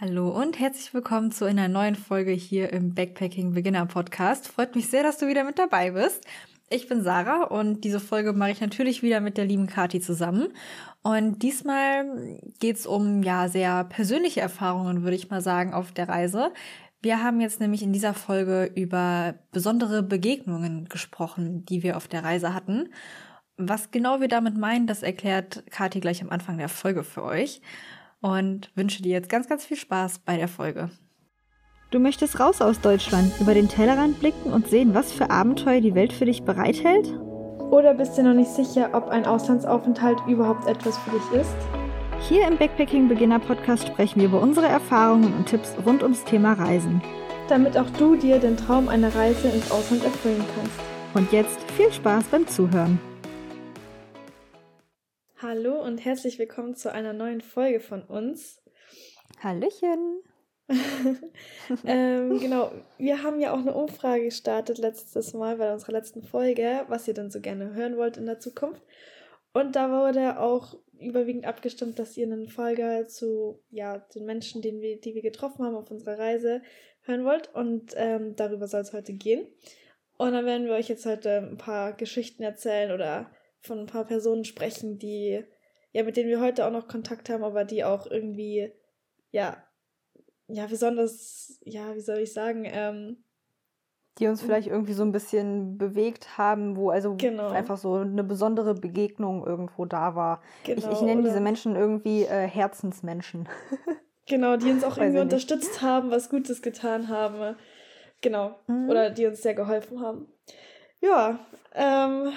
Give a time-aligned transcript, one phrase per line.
[0.00, 4.48] Hallo und herzlich willkommen zu einer neuen Folge hier im Backpacking Beginner Podcast.
[4.48, 6.26] Freut mich sehr, dass du wieder mit dabei bist.
[6.70, 10.48] Ich bin Sarah und diese Folge mache ich natürlich wieder mit der lieben Kati zusammen.
[11.02, 16.52] Und diesmal geht's um ja sehr persönliche Erfahrungen, würde ich mal sagen, auf der Reise.
[17.02, 22.24] Wir haben jetzt nämlich in dieser Folge über besondere Begegnungen gesprochen, die wir auf der
[22.24, 22.88] Reise hatten.
[23.58, 27.60] Was genau wir damit meinen, das erklärt Kati gleich am Anfang der Folge für euch
[28.22, 30.90] und wünsche dir jetzt ganz, ganz viel Spaß bei der Folge.
[31.90, 35.94] Du möchtest raus aus Deutschland, über den Tellerrand blicken und sehen, was für Abenteuer die
[35.94, 37.12] Welt für dich bereithält?
[37.70, 41.56] Oder bist du noch nicht sicher, ob ein Auslandsaufenthalt überhaupt etwas für dich ist?
[42.28, 46.54] Hier im Backpacking Beginner Podcast sprechen wir über unsere Erfahrungen und Tipps rund ums Thema
[46.54, 47.02] Reisen.
[47.48, 50.80] Damit auch du dir den Traum einer Reise ins Ausland erfüllen kannst.
[51.14, 52.98] Und jetzt viel Spaß beim Zuhören.
[55.42, 58.62] Hallo und herzlich willkommen zu einer neuen Folge von uns.
[59.42, 60.22] Hallöchen.
[61.84, 66.84] ähm, genau, wir haben ja auch eine Umfrage gestartet letztes Mal bei unserer letzten Folge,
[66.86, 68.84] was ihr denn so gerne hören wollt in der Zukunft.
[69.52, 74.80] Und da wurde auch überwiegend abgestimmt, dass ihr einen Folge zu ja, den Menschen, den
[74.80, 76.62] wir, die wir getroffen haben auf unserer Reise,
[77.00, 77.52] hören wollt.
[77.52, 79.48] Und ähm, darüber soll es heute gehen.
[80.18, 84.04] Und dann werden wir euch jetzt heute ein paar Geschichten erzählen oder von ein paar
[84.04, 85.44] Personen sprechen, die,
[85.92, 88.72] ja, mit denen wir heute auch noch Kontakt haben, aber die auch irgendwie,
[89.30, 89.62] ja,
[90.48, 93.24] ja, besonders, ja, wie soll ich sagen, ähm,
[94.18, 97.48] die uns vielleicht irgendwie so ein bisschen bewegt haben, wo also genau.
[97.48, 100.42] einfach so eine besondere Begegnung irgendwo da war.
[100.64, 103.48] Genau, ich, ich genau, nenne diese Menschen irgendwie äh, Herzensmenschen.
[104.28, 107.56] genau, die uns auch irgendwie unterstützt haben, was Gutes getan haben.
[108.20, 108.58] Genau.
[108.66, 108.90] Mhm.
[108.90, 110.28] Oder die uns sehr geholfen haben.
[111.00, 111.38] Ja,
[111.74, 112.32] ähm,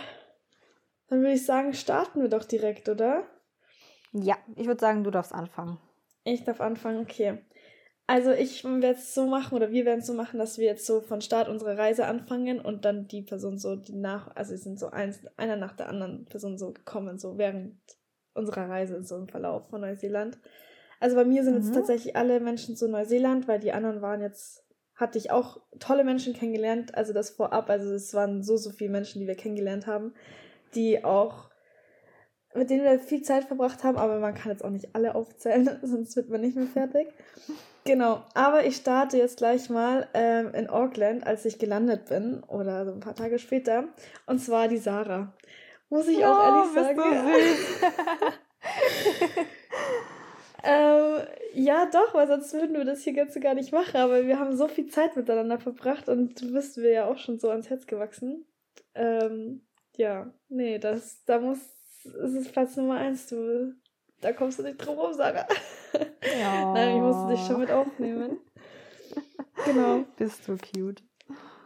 [1.08, 3.24] dann würde ich sagen, starten wir doch direkt, oder?
[4.12, 5.78] Ja, ich würde sagen, du darfst anfangen.
[6.24, 7.40] Ich darf anfangen, okay.
[8.08, 10.86] Also ich werde es so machen oder wir werden es so machen, dass wir jetzt
[10.86, 14.64] so von Start unserer Reise anfangen und dann die Person so die nach, also es
[14.64, 17.76] sind so eins, einer nach der anderen Person so gekommen, so während
[18.36, 20.38] unserer Reise so im Verlauf von Neuseeland.
[21.00, 21.62] Also bei mir sind mhm.
[21.62, 24.64] jetzt tatsächlich alle Menschen zu Neuseeland, weil die anderen waren jetzt,
[24.94, 28.92] hatte ich auch tolle Menschen kennengelernt, also das vorab, also es waren so, so viele
[28.92, 30.14] Menschen, die wir kennengelernt haben
[30.74, 31.50] die auch,
[32.54, 35.70] mit denen wir viel Zeit verbracht haben, aber man kann jetzt auch nicht alle aufzählen,
[35.84, 37.08] sonst wird man nicht mehr fertig.
[37.84, 42.86] Genau, aber ich starte jetzt gleich mal ähm, in Auckland, als ich gelandet bin, oder
[42.86, 43.90] so ein paar Tage später,
[44.26, 45.34] und zwar die Sarah.
[45.90, 47.02] Muss ich auch oh, ehrlich sagen.
[50.64, 54.40] ähm, ja, doch, weil sonst würden wir das hier ganz gar nicht machen, aber wir
[54.40, 57.70] haben so viel Zeit miteinander verbracht und du bist mir ja auch schon so ans
[57.70, 58.46] Herz gewachsen.
[58.96, 59.62] Ähm,
[59.98, 61.60] ja, nee, das, da muss,
[62.04, 63.74] es ist Platz Nummer eins, du,
[64.22, 65.48] da kommst du nicht drum rum, Sarah.
[66.40, 66.72] Ja.
[66.74, 68.40] Nein, ich musste dich schon mit aufnehmen.
[69.66, 70.04] Genau.
[70.18, 71.04] Bist du cute.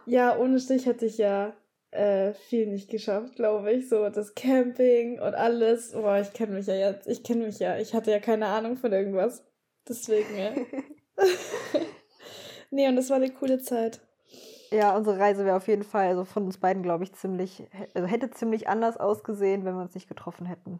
[0.06, 1.54] Ja, ohne dich hätte ich ja
[1.90, 3.88] äh, viel nicht geschafft, glaube ich.
[3.88, 5.92] So das Camping und alles.
[5.92, 7.06] Boah, ich kenne mich ja jetzt.
[7.08, 7.78] Ich kenne mich ja.
[7.78, 9.44] Ich hatte ja keine Ahnung von irgendwas.
[9.88, 10.52] Deswegen, ja.
[12.70, 14.00] nee, und das war eine coole Zeit.
[14.72, 18.06] Ja, unsere Reise wäre auf jeden Fall, also von uns beiden, glaube ich, ziemlich, also
[18.06, 20.78] hätte ziemlich anders ausgesehen, wenn wir uns nicht getroffen hätten.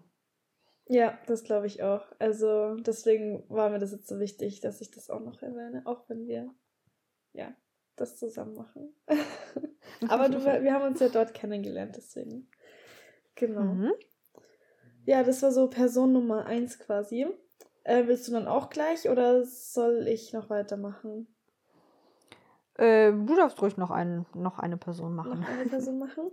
[0.86, 2.04] Ja, das glaube ich auch.
[2.18, 6.08] Also deswegen war mir das jetzt so wichtig, dass ich das auch noch erwähne, auch
[6.08, 6.52] wenn wir
[7.32, 7.54] ja
[7.96, 8.94] das zusammen machen.
[10.08, 12.48] Aber du, wir haben uns ja dort kennengelernt, deswegen.
[13.34, 13.62] Genau.
[13.62, 13.92] Mhm.
[15.06, 17.26] Ja, das war so Person Nummer eins quasi.
[17.84, 21.28] Äh, willst du dann auch gleich oder soll ich noch weitermachen?
[22.80, 25.40] Äh, du darfst ruhig noch, einen, noch eine Person machen.
[25.40, 26.30] Noch eine Person machen?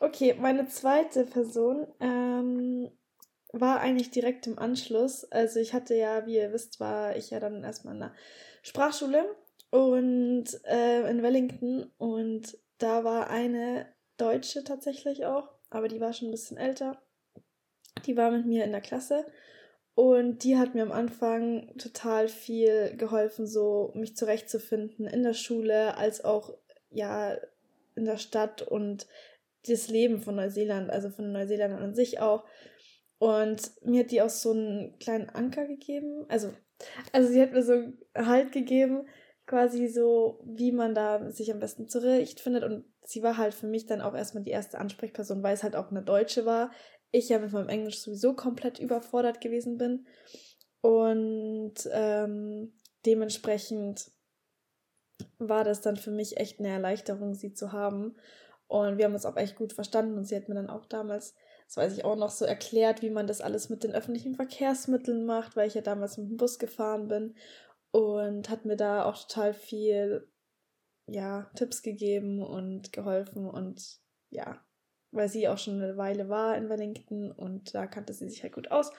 [0.00, 2.90] Okay, meine zweite Person ähm,
[3.52, 5.24] war eigentlich direkt im Anschluss.
[5.30, 8.12] Also ich hatte ja, wie ihr wisst, war ich ja dann erstmal in der
[8.62, 9.24] Sprachschule
[9.70, 16.28] und äh, in Wellington und da war eine Deutsche tatsächlich auch, aber die war schon
[16.28, 17.00] ein bisschen älter.
[18.06, 19.24] Die war mit mir in der Klasse
[19.94, 25.96] und die hat mir am Anfang total viel geholfen, so mich zurechtzufinden in der Schule,
[25.96, 26.56] als auch
[26.90, 27.36] ja
[27.94, 29.06] in der Stadt und
[29.66, 32.44] das Leben von Neuseeland, also von Neuseeland an sich auch.
[33.18, 36.26] Und mir hat die auch so einen kleinen Anker gegeben.
[36.28, 36.52] Also,
[37.12, 39.06] also sie hat mir so Halt gegeben,
[39.46, 42.64] quasi so, wie man da sich am besten zurechtfindet.
[42.64, 45.76] Und sie war halt für mich dann auch erstmal die erste Ansprechperson, weil es halt
[45.76, 46.70] auch eine Deutsche war,
[47.14, 50.06] ich ja mit meinem Englisch sowieso komplett überfordert gewesen bin.
[50.80, 52.72] Und ähm,
[53.06, 54.10] dementsprechend
[55.38, 58.16] war das dann für mich echt eine Erleichterung, sie zu haben.
[58.66, 60.18] Und wir haben uns auch echt gut verstanden.
[60.18, 61.34] Und sie hat mir dann auch damals,
[61.66, 65.24] das weiß ich auch noch, so erklärt, wie man das alles mit den öffentlichen Verkehrsmitteln
[65.24, 67.34] macht, weil ich ja damals mit dem Bus gefahren bin.
[67.92, 70.28] und hat mir da auch total viel
[71.06, 74.00] ja, Tipps gegeben und geholfen und
[74.30, 74.64] ja,
[75.14, 78.52] weil sie auch schon eine Weile war in Wellington und da kannte sie sich halt
[78.52, 78.92] gut aus.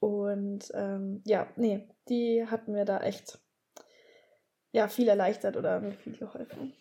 [0.00, 3.38] Und ähm, ja, nee, die hat mir da echt
[4.72, 6.74] ja, viel erleichtert oder mir viel geholfen.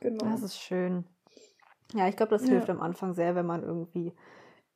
[0.00, 0.24] Genau.
[0.24, 1.04] Das ist schön.
[1.94, 2.74] Ja, ich glaube, das hilft ja.
[2.74, 4.14] am Anfang sehr, wenn man irgendwie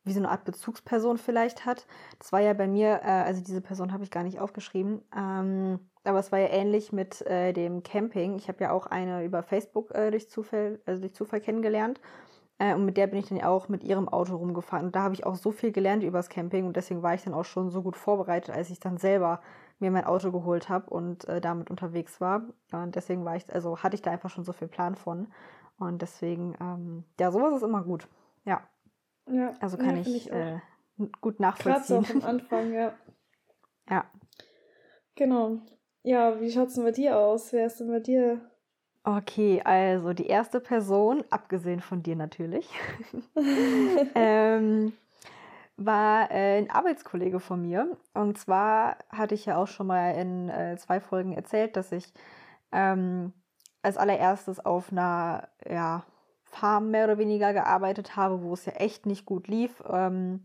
[0.06, 1.86] wie so eine Art Bezugsperson vielleicht hat.
[2.18, 5.80] Das war ja bei mir, äh, also diese Person habe ich gar nicht aufgeschrieben, ähm,
[6.04, 8.36] aber es war ja ähnlich mit äh, dem Camping.
[8.36, 12.00] Ich habe ja auch eine über Facebook äh, durch Zufall, also durch Zufall kennengelernt.
[12.58, 14.86] Äh, und mit der bin ich dann auch mit ihrem Auto rumgefahren.
[14.86, 17.24] Und da habe ich auch so viel gelernt über das Camping und deswegen war ich
[17.24, 19.40] dann auch schon so gut vorbereitet, als ich dann selber
[19.78, 22.42] mir mein Auto geholt habe und äh, damit unterwegs war.
[22.72, 25.28] Und deswegen war ich, also hatte ich da einfach schon so viel Plan von.
[25.78, 28.08] Und deswegen, ähm, ja, sowas ist immer gut.
[28.44, 28.62] Ja.
[29.30, 29.54] Ja.
[29.60, 30.60] Also kann ja, ich, ich äh,
[31.20, 32.02] gut nachvollziehen.
[32.02, 32.94] Gerade so am Anfang, ja.
[33.90, 34.04] ja.
[35.14, 35.58] Genau.
[36.02, 37.52] Ja, wie schaut es denn bei dir aus?
[37.52, 38.40] Wer ist denn bei dir?
[39.02, 42.68] Okay, also die erste Person, abgesehen von dir natürlich,
[44.14, 44.92] ähm,
[45.76, 47.96] war äh, ein Arbeitskollege von mir.
[48.14, 52.12] Und zwar hatte ich ja auch schon mal in äh, zwei Folgen erzählt, dass ich
[52.72, 53.32] ähm,
[53.82, 56.04] als allererstes auf einer ja,
[56.58, 59.82] Farm mehr oder weniger gearbeitet habe, wo es ja echt nicht gut lief.
[59.88, 60.42] Ähm,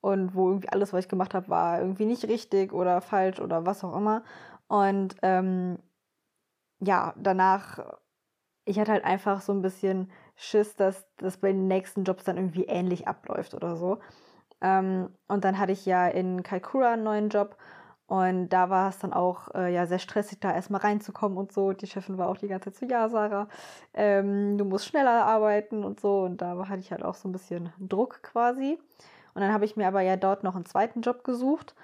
[0.00, 3.66] und wo irgendwie alles, was ich gemacht habe, war irgendwie nicht richtig oder falsch oder
[3.66, 4.22] was auch immer.
[4.68, 5.78] Und ähm,
[6.80, 7.78] ja, danach,
[8.64, 12.36] ich hatte halt einfach so ein bisschen Schiss, dass das bei den nächsten Jobs dann
[12.36, 13.98] irgendwie ähnlich abläuft oder so.
[14.60, 17.56] Ähm, und dann hatte ich ja in Kaikoura einen neuen Job
[18.08, 21.74] und da war es dann auch äh, ja sehr stressig, da erstmal reinzukommen und so.
[21.74, 23.48] Die Chefin war auch die ganze Zeit so, ja, Sarah,
[23.92, 26.22] ähm, du musst schneller arbeiten und so.
[26.22, 28.78] Und da hatte ich halt auch so ein bisschen Druck quasi.
[29.34, 31.74] Und dann habe ich mir aber ja dort noch einen zweiten Job gesucht.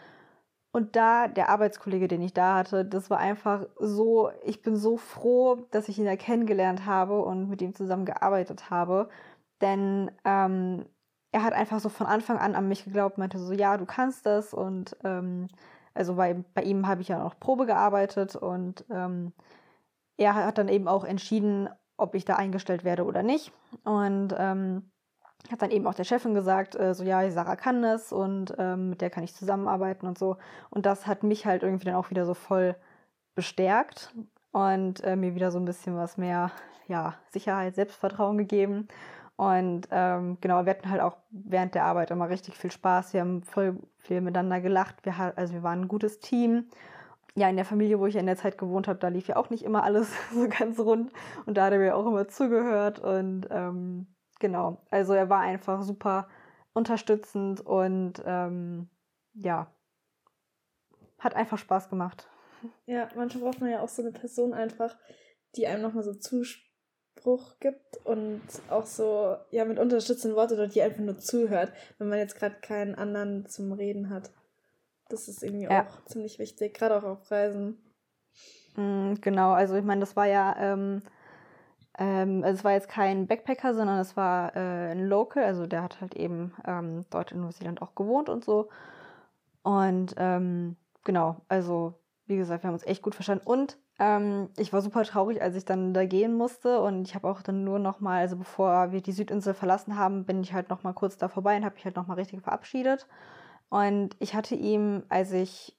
[0.72, 4.96] Und da, der Arbeitskollege, den ich da hatte, das war einfach so, ich bin so
[4.96, 9.10] froh, dass ich ihn da kennengelernt habe und mit ihm zusammen gearbeitet habe.
[9.60, 10.86] Denn ähm,
[11.32, 14.24] er hat einfach so von Anfang an an mich geglaubt, meinte so, ja, du kannst
[14.26, 15.48] das und ähm,
[15.94, 19.32] also bei, bei ihm habe ich ja noch Probe gearbeitet und ähm,
[20.16, 23.52] er hat dann eben auch entschieden, ob ich da eingestellt werde oder nicht.
[23.84, 24.90] Und ähm,
[25.50, 28.90] hat dann eben auch der Chefin gesagt, äh, so ja, Sarah kann das und ähm,
[28.90, 30.36] mit der kann ich zusammenarbeiten und so.
[30.70, 32.76] Und das hat mich halt irgendwie dann auch wieder so voll
[33.34, 34.14] bestärkt
[34.52, 36.50] und äh, mir wieder so ein bisschen was mehr
[36.86, 38.88] ja, Sicherheit, Selbstvertrauen gegeben.
[39.36, 43.14] Und ähm, genau, wir hatten halt auch während der Arbeit immer richtig viel Spaß.
[43.14, 45.04] Wir haben voll viel miteinander gelacht.
[45.04, 46.68] Wir, also wir waren ein gutes Team.
[47.34, 49.50] Ja, in der Familie, wo ich in der Zeit gewohnt habe, da lief ja auch
[49.50, 51.12] nicht immer alles so ganz rund.
[51.46, 53.00] Und da hat er mir auch immer zugehört.
[53.00, 54.06] Und ähm,
[54.38, 56.28] genau, also er war einfach super
[56.72, 58.88] unterstützend und ähm,
[59.34, 59.72] ja,
[61.18, 62.28] hat einfach Spaß gemacht.
[62.86, 64.96] Ja, manchmal braucht man ja auch so eine Person einfach,
[65.56, 66.63] die einem nochmal so zuspricht
[67.24, 72.08] Zuspruch gibt und auch so, ja, mit unterstützenden Worten oder die einfach nur zuhört, wenn
[72.08, 74.30] man jetzt gerade keinen anderen zum Reden hat.
[75.08, 75.86] Das ist irgendwie ja.
[75.86, 77.78] auch ziemlich wichtig, gerade auch auf Reisen.
[78.76, 81.02] Mm, genau, also ich meine, das war ja, ähm,
[81.98, 85.82] ähm, also es war jetzt kein Backpacker, sondern es war äh, ein Local, also der
[85.82, 88.68] hat halt eben ähm, dort in Neuseeland auch gewohnt und so.
[89.62, 91.94] Und ähm, genau, also
[92.26, 93.46] wie gesagt, wir haben uns echt gut verstanden.
[93.46, 97.28] Und ähm, ich war super traurig, als ich dann da gehen musste und ich habe
[97.28, 100.68] auch dann nur noch mal, also bevor wir die Südinsel verlassen haben, bin ich halt
[100.70, 103.06] noch mal kurz da vorbei und habe mich halt noch mal richtig verabschiedet.
[103.70, 105.76] Und ich hatte ihm, als ich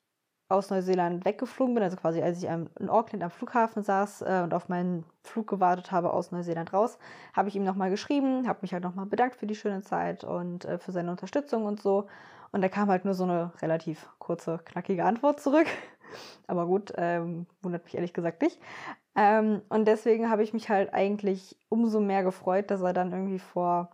[0.48, 4.54] aus Neuseeland weggeflogen bin, also quasi als ich in Auckland am Flughafen saß äh, und
[4.54, 7.00] auf meinen Flug gewartet habe aus Neuseeland raus,
[7.34, 10.66] habe ich ihm nochmal geschrieben, habe mich halt nochmal bedankt für die schöne Zeit und
[10.66, 12.08] äh, für seine Unterstützung und so.
[12.52, 15.68] Und da kam halt nur so eine relativ kurze, knackige Antwort zurück.
[16.48, 18.60] Aber gut, ähm, wundert mich ehrlich gesagt nicht.
[19.16, 23.40] Ähm, und deswegen habe ich mich halt eigentlich umso mehr gefreut, dass er dann irgendwie
[23.40, 23.90] vor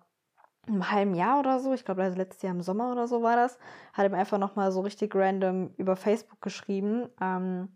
[0.68, 3.36] einem halben Jahr oder so, ich glaube also letztes Jahr im Sommer oder so war
[3.36, 3.58] das,
[3.94, 7.70] hat ihm einfach nochmal so richtig random über Facebook geschrieben ähm,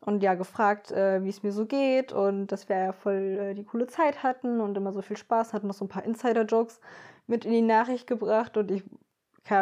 [0.00, 3.54] und ja gefragt, äh, wie es mir so geht und dass wir ja voll äh,
[3.54, 6.80] die coole Zeit hatten und immer so viel Spaß hatten, noch so ein paar Insider-Jokes
[7.26, 8.84] mit in die Nachricht gebracht und ich,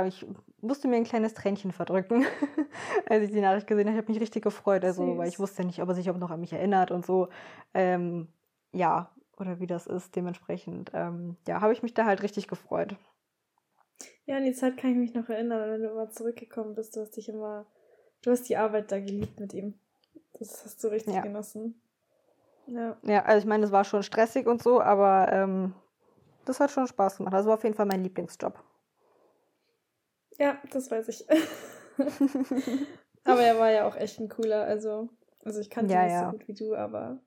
[0.06, 0.26] ich
[0.60, 2.24] musste mir ein kleines Tränchen verdrücken,
[3.08, 3.96] als ich die Nachricht gesehen habe.
[3.96, 5.18] Ich habe mich richtig gefreut, also, Süß.
[5.18, 7.28] weil ich wusste nicht, ob er sich noch an mich erinnert und so.
[7.74, 8.28] Ähm,
[8.72, 10.16] ja, oder wie das ist.
[10.16, 12.96] Dementsprechend, ähm, ja, habe ich mich da halt richtig gefreut.
[14.26, 16.96] Ja, an die Zeit kann ich mich noch erinnern, wenn du immer zurückgekommen bist.
[16.96, 17.66] Du hast dich immer,
[18.22, 19.74] du hast die Arbeit da geliebt mit ihm.
[20.38, 21.22] Das hast du richtig ja.
[21.22, 21.80] genossen.
[22.66, 22.98] Ja.
[23.02, 25.74] ja, also ich meine, es war schon stressig und so, aber ähm,
[26.44, 27.32] das hat schon Spaß gemacht.
[27.32, 28.62] Das war auf jeden Fall mein Lieblingsjob.
[30.38, 31.26] Ja, das weiß ich.
[33.24, 35.08] Aber er war ja auch echt ein cooler, also,
[35.44, 36.24] also ich kannte Ja, ihn nicht ja.
[36.26, 37.20] so gut wie du, aber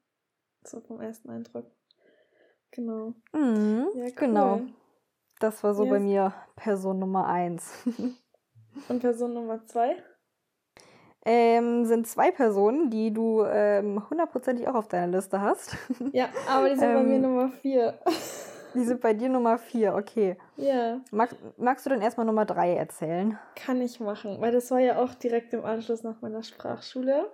[0.63, 1.65] so vom ersten Eindruck.
[2.71, 3.13] Genau.
[3.33, 4.11] Mhm, Ja, cool.
[4.15, 4.61] Genau.
[5.39, 7.71] Das war so Ja, bei mir Person Nummer eins.
[8.89, 9.95] Und Person Nummer zwei?
[11.25, 15.75] ähm, sind zwei Personen, die du ähm, hundertprozentig auch auf deiner Liste hast.
[16.13, 17.21] Ja, aber die sind bei mir Ähm.
[17.21, 17.99] Nummer vier.
[18.73, 20.37] Die sind bei dir Nummer vier, okay.
[20.57, 23.37] ja, Mag, magst du denn erstmal Nummer drei erzählen?
[23.55, 27.31] kann ich machen, weil das war ja auch direkt im Anschluss nach meiner Sprachschule.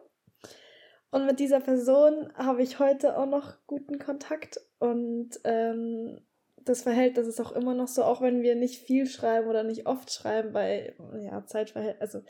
[1.10, 6.20] Und mit dieser Person habe ich heute auch noch guten Kontakt und ähm,
[6.68, 9.88] das Verhältnis ist auch immer noch so, auch wenn wir nicht viel schreiben oder nicht
[9.88, 12.26] oft schreiben, weil, ja, Zeitverhältnis, also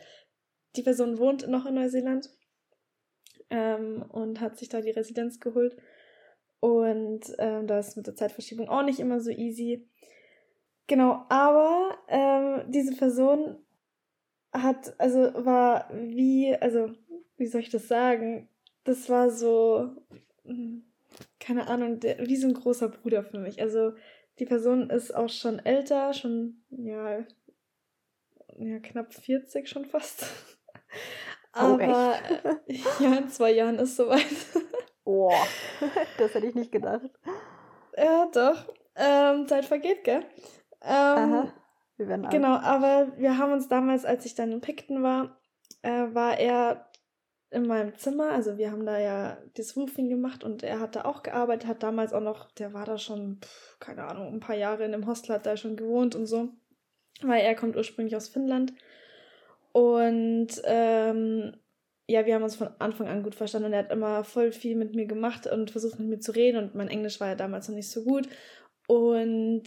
[0.75, 2.29] die Person wohnt noch in Neuseeland
[3.49, 5.75] ähm, und hat sich da die Residenz geholt.
[6.59, 9.87] Und ähm, da ist mit der Zeitverschiebung auch nicht immer so easy.
[10.87, 13.57] Genau, aber ähm, diese Person
[14.53, 16.91] hat, also war wie, also
[17.37, 18.49] wie soll ich das sagen?
[18.85, 19.91] Das war so,
[20.45, 20.83] hm,
[21.39, 23.61] keine Ahnung, der, wie so ein großer Bruder für mich.
[23.61, 23.93] Also
[24.39, 27.25] die Person ist auch schon älter, schon, ja,
[28.57, 30.25] ja knapp 40 schon fast.
[31.53, 32.15] Oh, Aber
[32.67, 34.25] äh, ja, in zwei Jahren ist soweit.
[35.09, 35.31] Oh,
[36.17, 37.09] das hätte ich nicht gedacht.
[37.95, 38.73] ja, doch.
[38.93, 40.25] Ähm, Zeit vergeht, gell?
[40.81, 41.53] Ähm, Aha,
[41.95, 42.33] wir werden alt.
[42.33, 45.39] Genau, aber wir haben uns damals, als ich dann in Picton war,
[45.81, 46.89] äh, war er
[47.51, 48.31] in meinem Zimmer.
[48.31, 51.83] Also wir haben da ja das Roofing gemacht und er hat da auch gearbeitet, hat
[51.83, 55.07] damals auch noch, der war da schon, pf, keine Ahnung, ein paar Jahre in dem
[55.07, 56.49] Hostel, hat da schon gewohnt und so.
[57.21, 58.73] Weil er kommt ursprünglich aus Finnland.
[59.71, 61.55] Und ähm,
[62.07, 64.75] ja, wir haben uns von Anfang an gut verstanden und er hat immer voll viel
[64.75, 67.67] mit mir gemacht und versucht mit mir zu reden und mein Englisch war ja damals
[67.67, 68.29] noch nicht so gut.
[68.87, 69.63] Und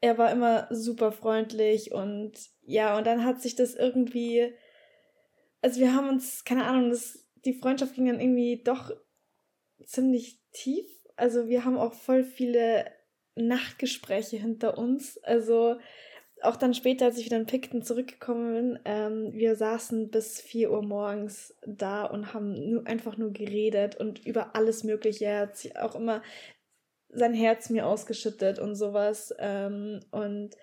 [0.00, 2.32] er war immer super freundlich und
[2.62, 4.54] ja, und dann hat sich das irgendwie,
[5.60, 8.90] also wir haben uns, keine Ahnung, das, die Freundschaft ging dann irgendwie doch
[9.84, 10.86] ziemlich tief.
[11.16, 12.86] Also wir haben auch voll viele
[13.34, 15.18] Nachtgespräche hinter uns.
[15.18, 15.76] Also
[16.44, 20.70] auch dann später, als ich wieder in Picton zurückgekommen bin, ähm, wir saßen bis 4
[20.70, 25.26] Uhr morgens da und haben nur, einfach nur geredet und über alles Mögliche.
[25.26, 26.22] Er hat sich auch immer
[27.08, 29.34] sein Herz mir ausgeschüttet und sowas.
[29.38, 30.56] Ähm, und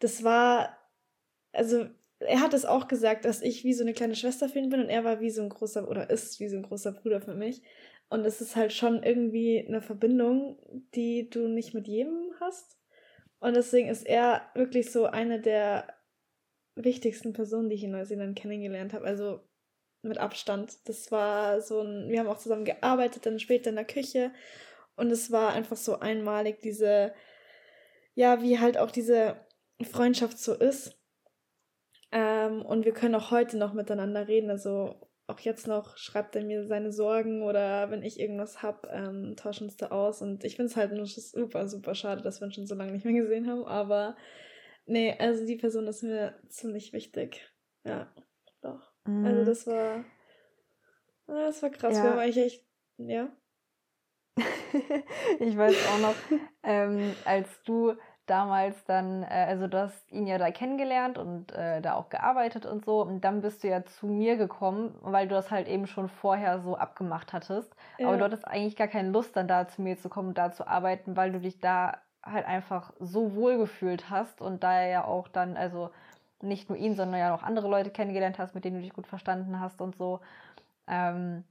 [0.00, 0.76] das war,
[1.52, 1.86] also
[2.20, 4.80] er hat es auch gesagt, dass ich wie so eine kleine Schwester für ihn bin
[4.80, 7.34] und er war wie so ein großer, oder ist wie so ein großer Bruder für
[7.34, 7.62] mich.
[8.08, 10.58] Und es ist halt schon irgendwie eine Verbindung,
[10.94, 12.79] die du nicht mit jedem hast.
[13.40, 15.88] Und deswegen ist er wirklich so eine der
[16.76, 19.06] wichtigsten Personen, die ich in Neuseeland kennengelernt habe.
[19.06, 19.40] Also
[20.02, 20.88] mit Abstand.
[20.88, 24.32] Das war so ein, wir haben auch zusammen gearbeitet, dann später in der Küche.
[24.96, 27.14] Und es war einfach so einmalig, diese,
[28.14, 29.36] ja, wie halt auch diese
[29.82, 30.98] Freundschaft so ist.
[32.12, 34.50] Ähm, und wir können auch heute noch miteinander reden.
[34.50, 39.34] Also auch jetzt noch schreibt er mir seine Sorgen oder wenn ich irgendwas hab, ähm,
[39.36, 40.20] tauschen uns da aus.
[40.22, 42.92] Und ich finde es halt nur super, super schade, dass wir uns schon so lange
[42.92, 43.64] nicht mehr gesehen haben.
[43.64, 44.16] Aber
[44.86, 47.48] nee, also die Person ist mir ziemlich wichtig.
[47.84, 48.12] Ja,
[48.60, 48.92] doch.
[49.06, 49.24] Mhm.
[49.24, 50.04] Also das war,
[51.28, 51.96] ja, das war krass.
[51.96, 52.02] Ja.
[52.02, 52.66] Wir haben eigentlich echt,
[52.98, 53.36] ja.
[55.40, 57.94] ich weiß auch noch, ähm, als du
[58.30, 62.64] damals dann, äh, also du hast ihn ja da kennengelernt und äh, da auch gearbeitet
[62.66, 63.02] und so.
[63.02, 66.60] Und dann bist du ja zu mir gekommen, weil du das halt eben schon vorher
[66.60, 67.74] so abgemacht hattest.
[68.02, 68.18] Aber Ja.
[68.18, 70.66] du hattest eigentlich gar keine Lust, dann da zu mir zu kommen und da zu
[70.66, 75.26] arbeiten, weil du dich da halt einfach so wohl gefühlt hast und da ja auch
[75.28, 75.90] dann, also
[76.42, 79.06] nicht nur ihn, sondern ja auch andere Leute kennengelernt hast, mit denen du dich gut
[79.06, 80.20] verstanden hast und so.
[80.86, 81.44] Ähm,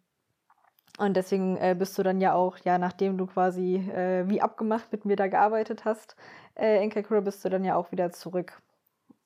[1.00, 4.92] und deswegen äh, bist du dann ja auch, ja, nachdem du quasi äh, wie abgemacht
[4.92, 6.18] mit mir da gearbeitet hast,
[6.60, 8.62] äh, in Kakura bist du dann ja auch wieder zurück.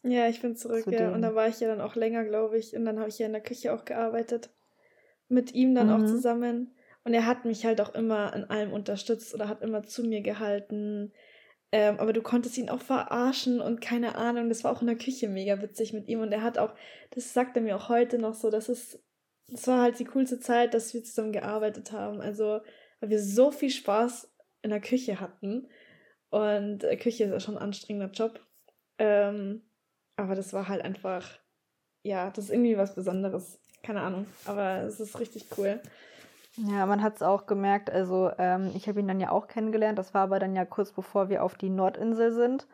[0.03, 1.13] Ja, ich bin zurück, Zu ja.
[1.13, 2.75] Und da war ich ja dann auch länger, glaube ich.
[2.75, 4.49] Und dann habe ich ja in der Küche auch gearbeitet.
[5.29, 6.07] Mit ihm dann auch Mhm.
[6.07, 6.75] zusammen.
[7.05, 10.21] Und er hat mich halt auch immer in allem unterstützt oder hat immer zu mir
[10.21, 11.13] gehalten.
[11.71, 14.49] Ähm, aber du konntest ihn auch verarschen und keine Ahnung.
[14.49, 16.21] Das war auch in der Küche mega witzig mit ihm.
[16.21, 16.73] Und er hat auch,
[17.11, 18.99] das sagt er mir auch heute noch so, das ist,
[19.47, 22.21] das war halt die coolste Zeit, dass wir zusammen gearbeitet haben.
[22.21, 22.61] Also,
[22.99, 24.29] weil wir so viel Spaß
[24.61, 25.67] in der Küche hatten.
[26.33, 28.39] Und äh, Küche ist ja schon ein anstrengender Job.
[28.97, 29.61] Ähm,
[30.15, 31.29] aber das war halt einfach,
[32.01, 33.59] ja, das ist irgendwie was Besonderes.
[33.83, 35.79] Keine Ahnung, aber es ist richtig cool.
[36.55, 39.99] Ja, man hat es auch gemerkt, also ähm, ich habe ihn dann ja auch kennengelernt,
[39.99, 42.67] das war aber dann ja kurz bevor wir auf die Nordinsel sind.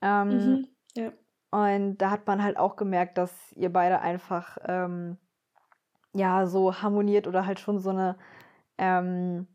[0.00, 0.68] Ähm, Mhm.
[0.96, 1.12] Ja.
[1.52, 5.18] Und da hat man halt auch gemerkt, dass ihr beide einfach ähm,
[6.14, 8.16] ja so harmoniert oder halt schon so eine
[8.76, 9.46] ähm,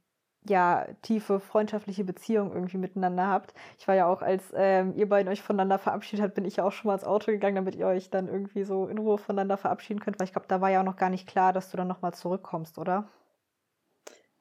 [0.50, 3.54] ja, tiefe freundschaftliche Beziehung irgendwie miteinander habt.
[3.80, 6.63] Ich war ja auch, als ähm, ihr beiden euch voneinander verabschiedet habt, bin ich ja
[6.63, 9.58] auch schon mal ins Auto gegangen, damit ihr euch dann irgendwie so in Ruhe voneinander
[9.58, 11.77] verabschieden könnt, weil ich glaube, da war ja auch noch gar nicht klar, dass du
[11.77, 13.10] dann nochmal zurückkommst, oder?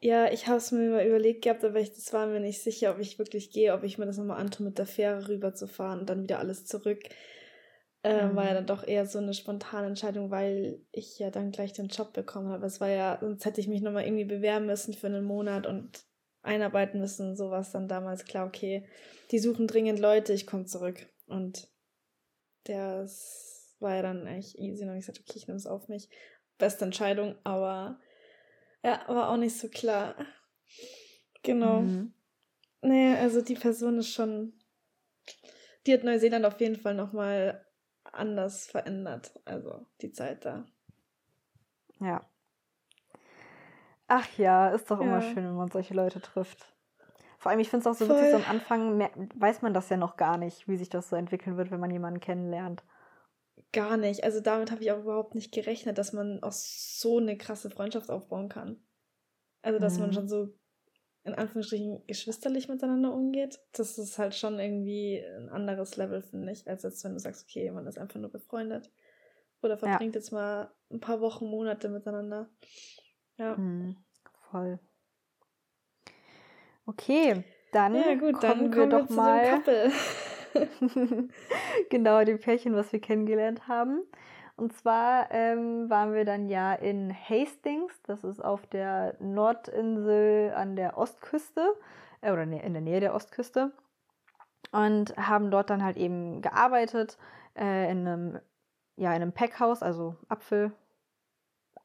[0.00, 2.90] Ja, ich habe es mir mal überlegt gehabt, aber ich, das war mir nicht sicher,
[2.92, 6.10] ob ich wirklich gehe, ob ich mir das nochmal antue, mit der Fähre rüberzufahren und
[6.10, 7.00] dann wieder alles zurück.
[8.06, 8.36] Äh, mhm.
[8.36, 11.88] War ja dann doch eher so eine spontane Entscheidung, weil ich ja dann gleich den
[11.88, 12.64] Job bekommen habe.
[12.64, 16.04] Es war ja, sonst hätte ich mich nochmal irgendwie bewerben müssen für einen Monat und
[16.40, 17.72] einarbeiten müssen und sowas.
[17.72, 18.86] Dann damals klar, okay,
[19.32, 21.04] die suchen dringend Leute, ich komme zurück.
[21.26, 21.66] Und
[22.62, 24.84] das war ja dann eigentlich easy.
[24.84, 26.08] Und ich gesagt, okay, ich nehme es auf mich.
[26.58, 27.98] Beste Entscheidung, aber
[28.84, 30.14] ja, war auch nicht so klar.
[31.42, 31.80] Genau.
[31.80, 32.14] Mhm.
[32.82, 34.52] Nee, also die Person ist schon.
[35.86, 37.65] Die hat Neuseeland auf jeden Fall nochmal
[38.16, 39.38] anders verändert.
[39.44, 40.64] Also die Zeit da.
[42.00, 42.24] Ja.
[44.08, 45.06] Ach ja, ist doch ja.
[45.06, 46.72] immer schön, wenn man solche Leute trifft.
[47.38, 48.16] Vor allem, ich finde es auch so Voll.
[48.16, 49.00] witzig, so am Anfang
[49.34, 51.90] weiß man das ja noch gar nicht, wie sich das so entwickeln wird, wenn man
[51.90, 52.82] jemanden kennenlernt.
[53.72, 54.24] Gar nicht.
[54.24, 58.10] Also damit habe ich auch überhaupt nicht gerechnet, dass man auch so eine krasse Freundschaft
[58.10, 58.80] aufbauen kann.
[59.62, 60.00] Also, dass mhm.
[60.00, 60.48] man schon so
[61.26, 66.68] in Anführungsstrichen geschwisterlich miteinander umgeht, das ist halt schon irgendwie ein anderes Level, finde ich,
[66.68, 68.92] als jetzt, wenn du sagst, okay, man ist einfach nur befreundet.
[69.60, 70.20] Oder verbringt ja.
[70.20, 72.48] jetzt mal ein paar Wochen, Monate miteinander.
[73.38, 73.56] Ja.
[73.56, 73.96] Mhm,
[74.50, 74.78] voll.
[76.86, 77.42] Okay,
[77.72, 79.62] dann ja, gut, kommen, dann wir doch wir mal.
[81.90, 84.02] genau, dem Pärchen, was wir kennengelernt haben.
[84.56, 90.76] Und zwar ähm, waren wir dann ja in Hastings, das ist auf der Nordinsel an
[90.76, 91.74] der Ostküste,
[92.22, 93.72] äh, oder in der Nähe der Ostküste.
[94.72, 97.18] Und haben dort dann halt eben gearbeitet
[97.54, 98.40] äh, in einem,
[98.96, 100.72] ja, in einem Packhaus, also Apfel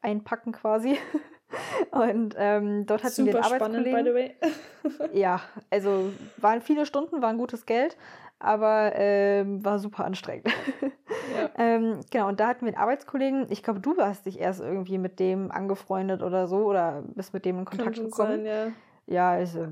[0.00, 0.98] einpacken quasi.
[1.90, 3.92] Und ähm, dort hatten Super wir den Arbeitskollegen.
[3.92, 4.38] Spannend,
[4.80, 5.10] by the way.
[5.20, 7.96] ja, also waren viele Stunden, war ein gutes Geld,
[8.42, 10.48] aber ähm, war super anstrengend.
[10.80, 11.50] Ja.
[11.58, 13.46] ähm, genau, und da hatten wir einen Arbeitskollegen.
[13.50, 17.44] Ich glaube, du hast dich erst irgendwie mit dem angefreundet oder so oder bist mit
[17.44, 18.44] dem in Kontakt Kann gekommen.
[18.44, 18.72] Sein, ja.
[19.06, 19.68] Ja, also,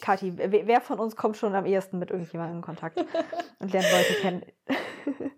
[0.00, 2.98] Kathi, wer von uns kommt schon am ehesten mit irgendjemandem in Kontakt
[3.58, 4.42] und lernt Leute kennen?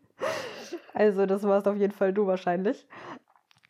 [0.94, 2.87] also, das warst auf jeden Fall du wahrscheinlich.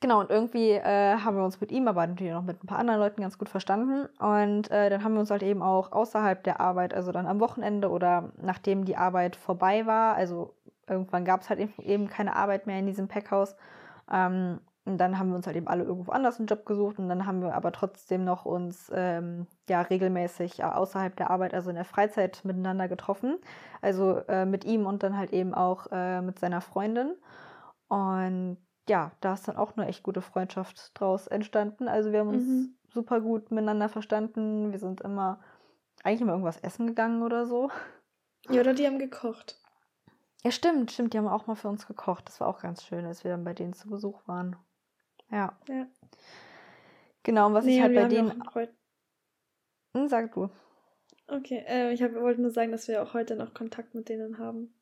[0.03, 2.79] Genau, und irgendwie äh, haben wir uns mit ihm, aber natürlich noch mit ein paar
[2.79, 4.07] anderen Leuten ganz gut verstanden.
[4.19, 7.39] Und äh, dann haben wir uns halt eben auch außerhalb der Arbeit, also dann am
[7.39, 10.55] Wochenende oder nachdem die Arbeit vorbei war, also
[10.89, 13.57] irgendwann gab es halt eben keine Arbeit mehr in diesem Packhaus.
[14.11, 17.09] Ähm, und dann haben wir uns halt eben alle irgendwo anders einen Job gesucht und
[17.11, 21.77] dann haben wir aber trotzdem noch uns ähm, ja regelmäßig außerhalb der Arbeit, also in
[21.77, 23.39] der Freizeit miteinander getroffen.
[23.83, 27.15] Also äh, mit ihm und dann halt eben auch äh, mit seiner Freundin.
[27.89, 28.57] Und
[28.91, 31.87] ja, da ist dann auch eine echt gute Freundschaft draus entstanden.
[31.87, 32.75] Also wir haben uns mhm.
[32.89, 34.73] super gut miteinander verstanden.
[34.73, 35.41] Wir sind immer
[36.03, 37.71] eigentlich immer irgendwas essen gegangen oder so.
[38.49, 39.61] Ja, oder die haben gekocht.
[40.43, 41.15] Ja, stimmt, stimmt.
[41.15, 42.27] Die haben auch mal für uns gekocht.
[42.27, 44.57] Das war auch ganz schön, als wir dann bei denen zu Besuch waren.
[45.31, 45.57] Ja.
[45.69, 45.87] Ja.
[47.23, 48.43] Genau, und was nee, ich halt bei denen.
[49.97, 50.51] Hm, sag du.
[51.29, 54.39] Okay, äh, ich hab, wollte nur sagen, dass wir auch heute noch Kontakt mit denen
[54.39, 54.75] haben.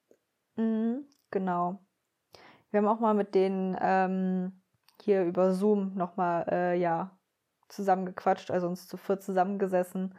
[0.57, 1.81] Mhm, genau.
[2.71, 4.61] Wir haben auch mal mit denen ähm,
[5.01, 7.19] hier über Zoom nochmal, äh, ja,
[7.69, 10.15] zusammengequatscht, also uns zu viert zusammengesessen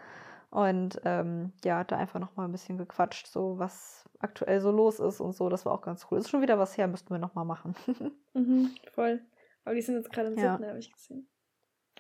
[0.52, 5.20] und ähm, ja, da einfach nochmal ein bisschen gequatscht, so was aktuell so los ist
[5.20, 5.50] und so.
[5.50, 6.18] Das war auch ganz cool.
[6.18, 7.76] Ist schon wieder was her, müssten wir nochmal machen.
[8.34, 9.22] mhm, voll.
[9.64, 10.54] Aber die sind jetzt gerade in ja.
[10.54, 11.30] Sydney, habe ich gesehen.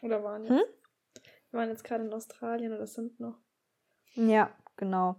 [0.01, 0.53] Oder waren jetzt.
[0.53, 0.63] Hm?
[1.51, 3.37] Die waren jetzt gerade in Australien oder sind noch.
[4.13, 5.15] Ja, genau.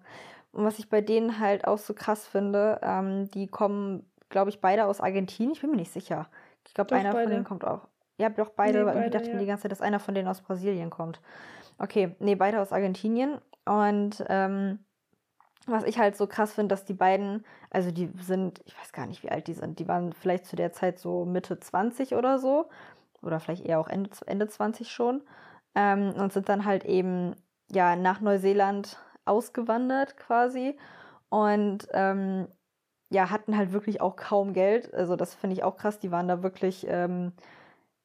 [0.52, 4.60] Und was ich bei denen halt auch so krass finde, ähm, die kommen glaube ich,
[4.60, 5.52] beide aus Argentinien.
[5.52, 6.28] Ich bin mir nicht sicher.
[6.66, 7.24] Ich glaube, einer beide.
[7.24, 7.88] von denen kommt auch.
[8.16, 9.34] Ja, doch beide, nee, beide ich dachte ja.
[9.34, 11.20] mir die ganze Zeit, dass einer von denen aus Brasilien kommt.
[11.78, 13.38] Okay, nee, beide aus Argentinien.
[13.64, 14.78] Und ähm,
[15.66, 19.06] was ich halt so krass finde, dass die beiden, also die sind, ich weiß gar
[19.06, 22.38] nicht, wie alt die sind, die waren vielleicht zu der Zeit so Mitte 20 oder
[22.38, 22.68] so.
[23.22, 25.22] Oder vielleicht eher auch Ende, Ende 20 schon.
[25.74, 27.34] Ähm, und sind dann halt eben,
[27.70, 30.78] ja, nach Neuseeland ausgewandert quasi.
[31.28, 32.48] Und ähm,
[33.10, 34.94] ja, hatten halt wirklich auch kaum Geld.
[34.94, 35.98] Also das finde ich auch krass.
[35.98, 37.32] Die waren da wirklich ähm,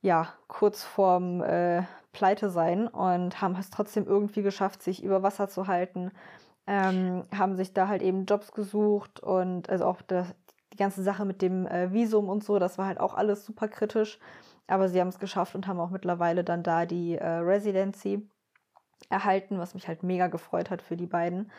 [0.01, 5.47] ja kurz vorm äh, Pleite sein und haben es trotzdem irgendwie geschafft, sich über Wasser
[5.49, 6.11] zu halten.
[6.67, 10.33] Ähm, haben sich da halt eben Jobs gesucht und also auch das,
[10.73, 13.67] die ganze Sache mit dem äh, Visum und so, das war halt auch alles super
[13.67, 14.19] kritisch.
[14.67, 18.27] Aber sie haben es geschafft und haben auch mittlerweile dann da die äh, Residency
[19.09, 21.51] erhalten, was mich halt mega gefreut hat für die beiden.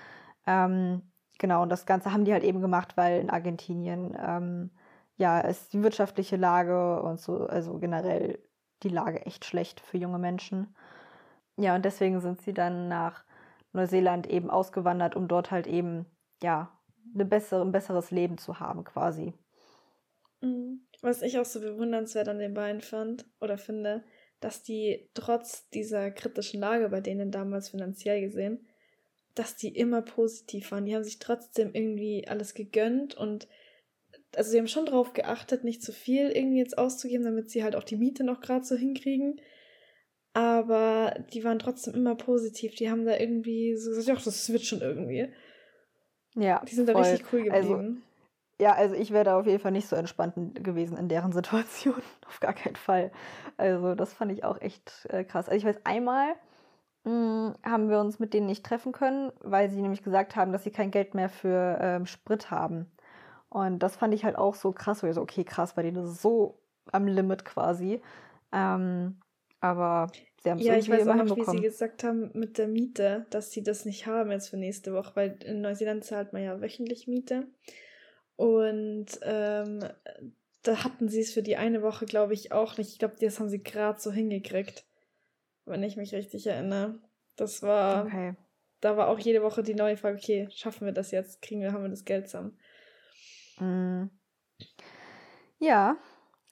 [0.46, 1.02] Ähm,
[1.38, 4.70] Genau, und das Ganze haben die halt eben gemacht, weil in Argentinien ähm,
[5.16, 8.38] ja ist die wirtschaftliche Lage und so, also generell
[8.82, 10.74] die Lage echt schlecht für junge Menschen.
[11.56, 13.24] ja, und deswegen sind sie dann nach
[13.72, 16.06] Neuseeland eben ausgewandert, um dort halt eben,
[16.42, 16.70] ja,
[17.14, 19.34] eine bessere, ein besseres Leben zu haben, quasi.
[20.40, 20.86] Mhm.
[21.02, 24.04] Was ich auch so bewundernswert an den beiden fand oder finde,
[24.40, 28.66] dass die trotz dieser kritischen Lage bei denen damals finanziell gesehen,
[29.36, 30.86] dass die immer positiv waren.
[30.86, 33.46] Die haben sich trotzdem irgendwie alles gegönnt und
[34.34, 37.76] also sie haben schon darauf geachtet, nicht zu viel irgendwie jetzt auszugeben, damit sie halt
[37.76, 39.40] auch die Miete noch gerade so hinkriegen.
[40.34, 42.74] Aber die waren trotzdem immer positiv.
[42.74, 45.28] Die haben da irgendwie so gesagt, ach, das wird schon irgendwie.
[46.34, 46.62] Ja.
[46.68, 47.02] Die sind voll.
[47.02, 48.02] da richtig cool also, geblieben.
[48.58, 51.32] Also, ja, also ich wäre da auf jeden Fall nicht so entspannt gewesen in deren
[51.32, 52.02] Situation.
[52.26, 53.12] auf gar keinen Fall.
[53.56, 55.48] Also das fand ich auch echt äh, krass.
[55.48, 56.34] Also ich weiß, einmal
[57.06, 60.70] haben wir uns mit denen nicht treffen können, weil sie nämlich gesagt haben, dass sie
[60.70, 62.90] kein Geld mehr für ähm, Sprit haben.
[63.48, 66.04] Und das fand ich halt auch so krass, weil ich so, okay, krass, bei denen
[66.04, 66.58] ist es so
[66.90, 68.00] am Limit quasi.
[68.52, 69.20] Ähm,
[69.60, 70.08] aber
[70.42, 72.58] sie haben es ja, irgendwie ich weiß immer auch noch, wie sie gesagt haben mit
[72.58, 76.32] der Miete, dass sie das nicht haben jetzt für nächste Woche, weil in Neuseeland zahlt
[76.32, 77.46] man ja wöchentlich Miete.
[78.36, 79.80] Und ähm,
[80.62, 82.90] da hatten sie es für die eine Woche, glaube ich, auch nicht.
[82.90, 84.84] Ich glaube, das haben sie gerade so hingekriegt,
[85.66, 86.98] wenn ich mich richtig erinnere.
[87.36, 88.34] Das war, okay.
[88.80, 91.42] da war auch jede Woche die neue Frage, okay, schaffen wir das jetzt?
[91.42, 92.58] Kriegen wir, haben wir das Geld zusammen?
[93.58, 94.10] Mm.
[95.58, 95.96] Ja,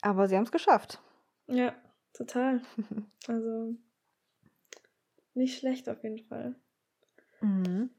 [0.03, 1.01] aber sie haben es geschafft.
[1.47, 1.75] Ja,
[2.13, 2.63] total.
[3.27, 3.75] also
[5.35, 6.55] nicht schlecht auf jeden Fall.
[7.41, 7.91] Mhm.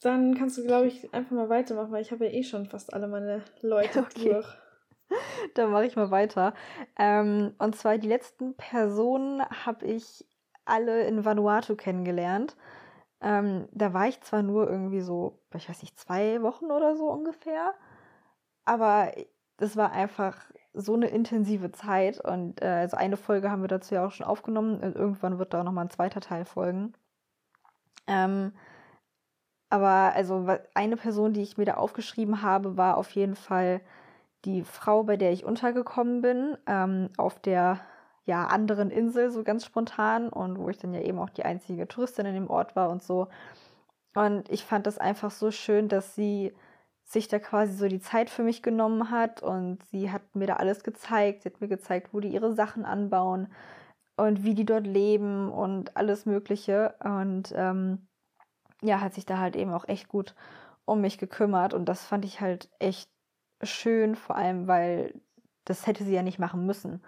[0.00, 2.92] Dann kannst du, glaube ich, einfach mal weitermachen, weil ich habe ja eh schon fast
[2.92, 4.30] alle meine Leute okay.
[4.30, 4.46] durch.
[5.54, 6.54] Dann mache ich mal weiter.
[6.98, 10.24] Ähm, und zwar die letzten Personen habe ich
[10.64, 12.56] alle in Vanuatu kennengelernt.
[13.20, 17.10] Ähm, da war ich zwar nur irgendwie so, ich weiß nicht, zwei Wochen oder so
[17.10, 17.74] ungefähr,
[18.64, 19.12] aber
[19.56, 20.36] das war einfach
[20.72, 24.26] so eine intensive Zeit und äh, also eine Folge haben wir dazu ja auch schon
[24.26, 26.92] aufgenommen und irgendwann wird da auch nochmal ein zweiter Teil folgen.
[28.06, 28.52] Ähm,
[29.70, 33.80] aber also eine Person, die ich mir da aufgeschrieben habe, war auf jeden Fall
[34.44, 37.80] die Frau, bei der ich untergekommen bin, ähm, auf der
[38.24, 41.88] ja, anderen Insel, so ganz spontan und wo ich dann ja eben auch die einzige
[41.88, 43.28] Touristin in dem Ort war und so.
[44.14, 46.52] Und ich fand das einfach so schön, dass sie
[47.04, 50.56] sich da quasi so die Zeit für mich genommen hat und sie hat mir da
[50.56, 51.42] alles gezeigt.
[51.42, 53.48] Sie hat mir gezeigt, wo die ihre Sachen anbauen
[54.16, 56.94] und wie die dort leben und alles Mögliche.
[57.02, 58.08] Und ähm,
[58.82, 60.34] ja, hat sich da halt eben auch echt gut
[60.84, 63.10] um mich gekümmert und das fand ich halt echt
[63.62, 65.14] schön, vor allem weil
[65.64, 67.02] das hätte sie ja nicht machen müssen.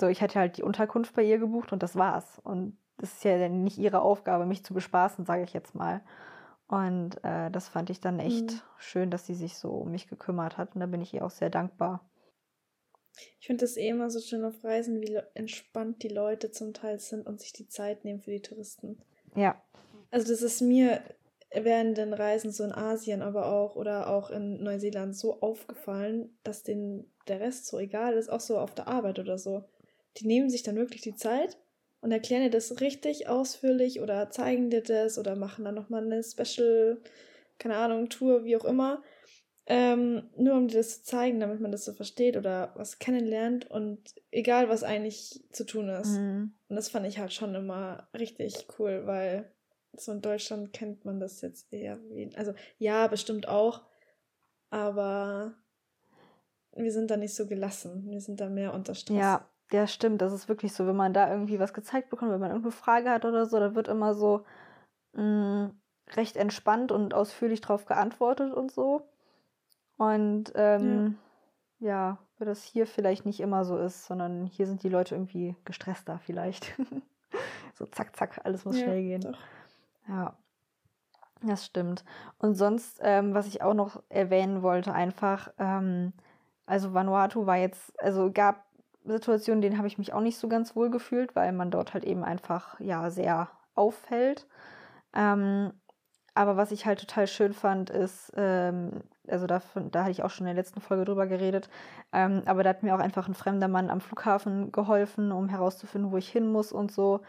[0.00, 2.40] So, ich hätte halt die Unterkunft bei ihr gebucht und das war's.
[2.42, 6.02] Und das ist ja nicht ihre Aufgabe, mich zu bespaßen, sage ich jetzt mal.
[6.66, 8.60] Und äh, das fand ich dann echt mhm.
[8.78, 10.74] schön, dass sie sich so um mich gekümmert hat.
[10.74, 12.08] Und da bin ich ihr auch sehr dankbar.
[13.40, 16.98] Ich finde es eh immer so schön auf Reisen, wie entspannt die Leute zum Teil
[16.98, 19.02] sind und sich die Zeit nehmen für die Touristen.
[19.34, 19.60] Ja,
[20.10, 21.02] also das ist mir
[21.52, 26.62] während den Reisen so in Asien, aber auch oder auch in Neuseeland so aufgefallen, dass
[26.62, 29.64] denen der Rest so egal ist, auch so auf der Arbeit oder so.
[30.16, 31.58] Die nehmen sich dann wirklich die Zeit
[32.00, 36.22] und erklären dir das richtig ausführlich oder zeigen dir das oder machen dann nochmal eine
[36.22, 36.98] Special,
[37.58, 39.02] keine Ahnung, Tour, wie auch immer.
[39.66, 43.70] Ähm, nur um dir das zu zeigen, damit man das so versteht oder was kennenlernt
[43.70, 44.00] und
[44.32, 46.18] egal, was eigentlich zu tun ist.
[46.18, 46.54] Mhm.
[46.68, 49.52] Und das fand ich halt schon immer richtig cool, weil
[49.96, 52.30] so in Deutschland kennt man das jetzt eher wie.
[52.36, 53.82] Also ja, bestimmt auch.
[54.70, 55.54] Aber
[56.72, 58.08] wir sind da nicht so gelassen.
[58.10, 59.16] Wir sind da mehr unter Stress.
[59.16, 60.22] Ja, ja, stimmt.
[60.22, 60.86] Das ist wirklich so.
[60.86, 63.74] Wenn man da irgendwie was gezeigt bekommt, wenn man irgendeine Frage hat oder so, dann
[63.74, 64.44] wird immer so
[65.12, 65.80] mh, mm,
[66.16, 69.08] recht entspannt und ausführlich drauf geantwortet und so.
[69.96, 71.18] Und ähm,
[71.78, 71.88] ja.
[71.88, 75.56] ja, weil das hier vielleicht nicht immer so ist, sondern hier sind die Leute irgendwie
[75.64, 76.72] gestresster vielleicht.
[77.74, 79.20] so zack, zack, alles muss ja, schnell gehen.
[79.20, 79.38] Doch.
[80.10, 80.36] Ja,
[81.42, 82.04] das stimmt.
[82.38, 86.12] Und sonst, ähm, was ich auch noch erwähnen wollte, einfach, ähm,
[86.66, 88.64] also Vanuatu war jetzt, also gab
[89.04, 92.04] Situationen, denen habe ich mich auch nicht so ganz wohl gefühlt, weil man dort halt
[92.04, 94.46] eben einfach ja sehr auffällt.
[95.14, 95.72] Ähm,
[96.34, 100.30] aber was ich halt total schön fand, ist, ähm, also davon, da hatte ich auch
[100.30, 101.68] schon in der letzten Folge drüber geredet,
[102.12, 106.12] ähm, aber da hat mir auch einfach ein fremder Mann am Flughafen geholfen, um herauszufinden,
[106.12, 107.20] wo ich hin muss und so.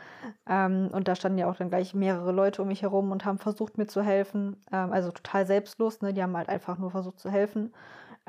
[0.47, 3.37] Ähm, und da standen ja auch dann gleich mehrere Leute um mich herum und haben
[3.37, 4.57] versucht, mir zu helfen.
[4.71, 6.13] Ähm, also total selbstlos, ne?
[6.13, 7.73] Die haben halt einfach nur versucht zu helfen.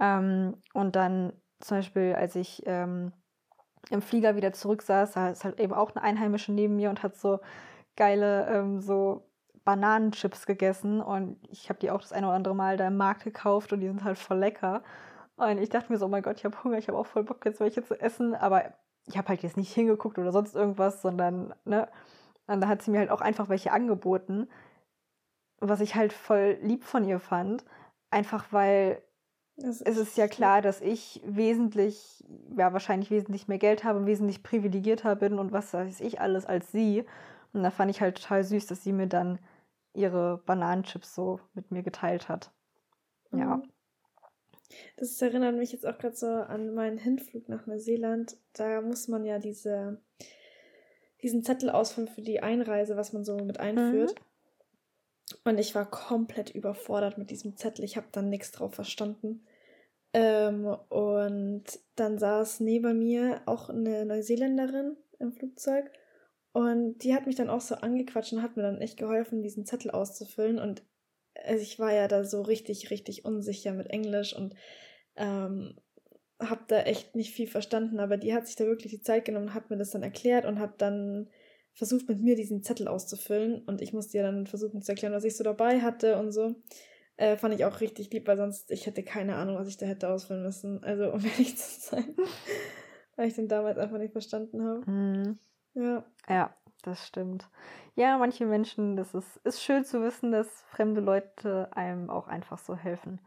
[0.00, 3.12] Ähm, und dann zum Beispiel, als ich ähm,
[3.90, 7.02] im Flieger wieder zurück saß, da ist halt eben auch eine Einheimische neben mir und
[7.02, 7.40] hat so
[7.96, 9.28] geile, ähm, so
[9.64, 13.25] Bananenchips gegessen und ich habe die auch das eine oder andere Mal da im Markt
[13.25, 14.83] gekauft und die sind halt voll lecker.
[15.37, 17.25] Und ich dachte mir so, oh mein Gott, ich habe Hunger, ich habe auch voll
[17.25, 18.75] Bock, jetzt welche zu essen, aber
[19.07, 21.88] ich habe halt jetzt nicht hingeguckt oder sonst irgendwas, sondern, ne,
[22.46, 24.48] Und da hat sie mir halt auch einfach welche angeboten,
[25.61, 27.64] was ich halt voll lieb von ihr fand.
[28.11, 29.03] Einfach weil
[29.57, 32.25] es ist ja klar, dass ich wesentlich,
[32.57, 36.72] ja, wahrscheinlich wesentlich mehr Geld habe, wesentlich privilegierter bin und was weiß ich alles als
[36.72, 37.05] sie.
[37.53, 39.38] Und da fand ich halt total süß, dass sie mir dann
[39.94, 42.52] ihre Bananenchips so mit mir geteilt hat.
[43.33, 43.57] Ja.
[43.57, 43.72] Mhm.
[44.96, 48.37] Das erinnert mich jetzt auch gerade so an meinen Hinflug nach Neuseeland.
[48.55, 50.00] Da muss man ja diese,
[51.22, 54.14] diesen Zettel ausfüllen für die Einreise, was man so mit einführt.
[54.14, 54.26] Mhm.
[55.44, 57.85] Und ich war komplett überfordert mit diesem Zettel.
[57.85, 59.46] Ich habe dann nichts drauf verstanden.
[60.14, 61.64] Ähm, und
[61.96, 65.90] dann saß neben mir auch eine Neuseeländerin im Flugzeug.
[66.53, 69.65] Und die hat mich dann auch so angequatscht und hat mir dann echt geholfen, diesen
[69.65, 70.59] Zettel auszufüllen.
[70.59, 70.83] Und
[71.45, 74.55] also ich war ja da so richtig, richtig unsicher mit Englisch und
[75.17, 75.77] ähm,
[76.38, 78.01] habe da echt nicht viel verstanden.
[78.01, 80.59] Aber die hat sich da wirklich die Zeit genommen, hat mir das dann erklärt und
[80.59, 81.31] hat dann
[81.75, 85.25] versucht mit mir diesen Zettel auszufüllen und ich musste ihr dann versuchen zu erklären, was
[85.25, 86.55] ich so dabei hatte und so.
[87.17, 89.87] Äh, fand ich auch richtig lieb, weil sonst ich hätte keine Ahnung, was ich da
[89.87, 90.83] hätte ausfüllen müssen.
[90.85, 92.15] Also um ehrlich zu sein,
[93.17, 94.91] weil ich den damals einfach nicht verstanden habe.
[94.91, 95.38] Mhm.
[95.74, 96.04] Ja.
[96.28, 97.48] Ja, das stimmt.
[97.94, 102.58] Ja, manche Menschen, das ist, ist schön zu wissen, dass fremde Leute einem auch einfach
[102.58, 103.20] so helfen.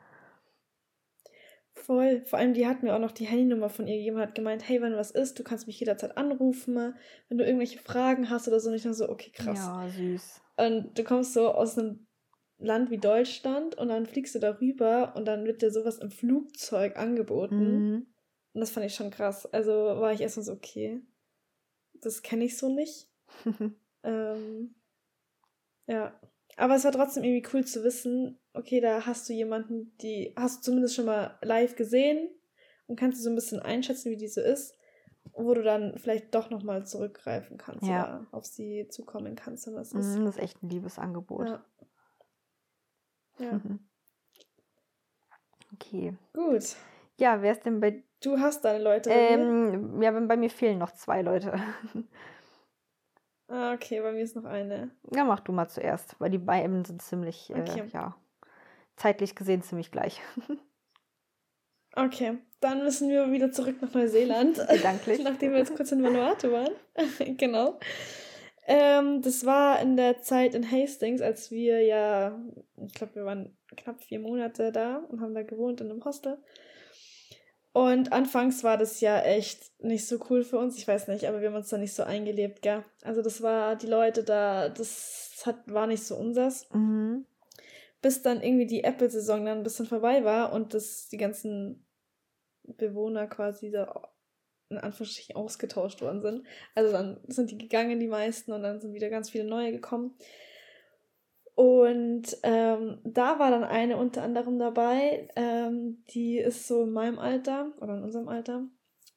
[1.73, 2.23] Voll.
[2.25, 4.67] Vor allem, die hat mir auch noch die Handynummer von ihr gegeben und hat gemeint,
[4.67, 6.95] hey, wenn was ist, du kannst mich jederzeit anrufen,
[7.27, 8.69] wenn du irgendwelche Fragen hast oder so.
[8.69, 9.59] Und ich dachte so, okay, krass.
[9.59, 10.41] Ja, süß.
[10.57, 12.07] Und du kommst so aus einem
[12.57, 16.97] Land wie Deutschland und dann fliegst du darüber und dann wird dir sowas im Flugzeug
[16.97, 17.89] angeboten.
[17.89, 18.07] Mhm.
[18.53, 19.45] Und das fand ich schon krass.
[19.45, 21.01] Also war ich erstmal so, okay,
[22.01, 23.09] das kenne ich so nicht.
[24.03, 24.75] ähm,
[25.87, 26.19] ja.
[26.57, 30.59] Aber es war trotzdem irgendwie cool zu wissen, okay, da hast du jemanden, die hast
[30.59, 32.29] du zumindest schon mal live gesehen
[32.87, 34.73] und kannst du so ein bisschen einschätzen, wie die so ist,
[35.33, 38.03] wo du dann vielleicht doch nochmal zurückgreifen kannst ja.
[38.03, 40.17] oder auf sie zukommen kannst, wenn was ist.
[40.17, 41.47] Mhm, das ist echt ein liebes Angebot.
[41.47, 41.65] Ja.
[43.39, 43.61] ja.
[45.73, 46.15] Okay.
[46.31, 46.77] Gut.
[47.19, 48.03] Ja, wer ist denn bei.
[48.21, 49.09] Du hast deine Leute.
[49.09, 51.59] Ähm, ja, bei mir fehlen noch zwei Leute.
[53.47, 54.91] Ah, okay, bei mir ist noch eine.
[55.13, 57.81] Ja, mach du mal zuerst, weil die beiden sind ziemlich, äh, okay.
[57.81, 58.15] äh, ja,
[58.95, 60.21] zeitlich gesehen ziemlich gleich.
[61.95, 64.55] okay, dann müssen wir wieder zurück nach Neuseeland.
[64.69, 65.19] Gedanklich.
[65.23, 66.73] Nachdem wir jetzt kurz in Vanuatu waren.
[67.37, 67.79] genau.
[68.67, 72.39] Ähm, das war in der Zeit in Hastings, als wir ja,
[72.83, 76.39] ich glaube, wir waren knapp vier Monate da und haben da gewohnt in einem Hostel.
[77.75, 80.77] Und anfangs war das ja echt nicht so cool für uns.
[80.77, 82.85] Ich weiß nicht, aber wir haben uns da nicht so eingelebt, gell?
[83.03, 86.69] Also das war, die Leute da, das hat, war nicht so unsers.
[86.71, 87.25] Mhm.
[88.01, 91.85] Bis dann irgendwie die Apple-Saison dann ein bisschen vorbei war und das, die ganzen
[92.63, 94.09] Bewohner quasi da
[94.69, 96.47] in Anführungsstrichen ausgetauscht worden sind.
[96.75, 100.15] Also dann sind die gegangen, die meisten, und dann sind wieder ganz viele neue gekommen.
[101.55, 107.17] Und ähm, da war dann eine unter anderem dabei, ähm, die ist so in meinem
[107.17, 108.67] Alter oder in unserem Alter.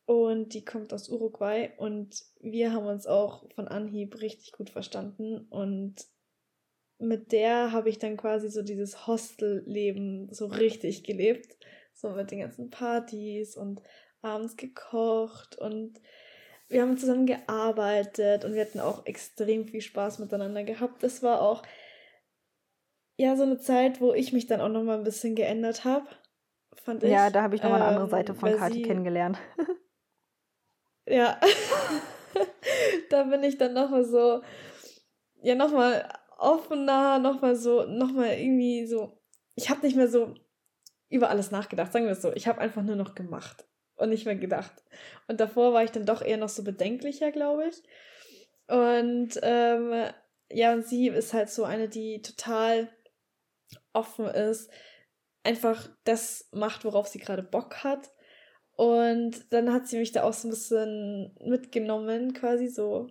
[0.07, 5.47] Und die kommt aus Uruguay und wir haben uns auch von Anhieb richtig gut verstanden.
[5.51, 5.97] Und
[6.99, 11.57] mit der habe ich dann quasi so dieses Hostelleben so richtig gelebt,
[11.93, 13.83] so mit den ganzen Partys und
[14.23, 16.01] abends gekocht und
[16.69, 21.03] wir haben zusammen gearbeitet und wir hatten auch extrem viel Spaß miteinander gehabt.
[21.03, 21.63] Das war auch
[23.19, 26.07] ja so eine Zeit, wo ich mich dann auch noch mal ein bisschen geändert habe,
[26.83, 27.11] fand ich.
[27.11, 29.39] Ja, da habe ich noch mal eine andere ähm, Seite von Kathi kennengelernt.
[31.07, 31.39] ja,
[33.11, 34.41] da bin ich dann noch mal so,
[35.43, 39.21] ja noch mal offener, noch mal so, noch mal irgendwie so.
[39.57, 40.35] Ich habe nicht mehr so
[41.11, 42.33] über alles nachgedacht, sagen wir es so.
[42.33, 44.85] Ich habe einfach nur noch gemacht und nicht mehr gedacht.
[45.27, 47.83] Und davor war ich dann doch eher noch so bedenklicher, glaube ich.
[48.69, 50.05] Und ähm,
[50.51, 52.89] ja, und sie ist halt so eine, die total
[53.99, 54.71] offen ist,
[55.43, 58.11] einfach das macht, worauf sie gerade Bock hat.
[58.77, 63.09] Und dann hat sie mich da auch so ein bisschen mitgenommen, quasi so,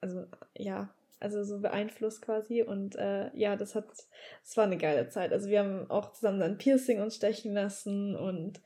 [0.00, 0.24] also
[0.56, 2.62] ja, also so beeinflusst quasi.
[2.62, 5.32] Und äh, ja, das hat, das war eine geile Zeit.
[5.32, 8.60] Also wir haben auch zusammen dann Piercing uns stechen lassen und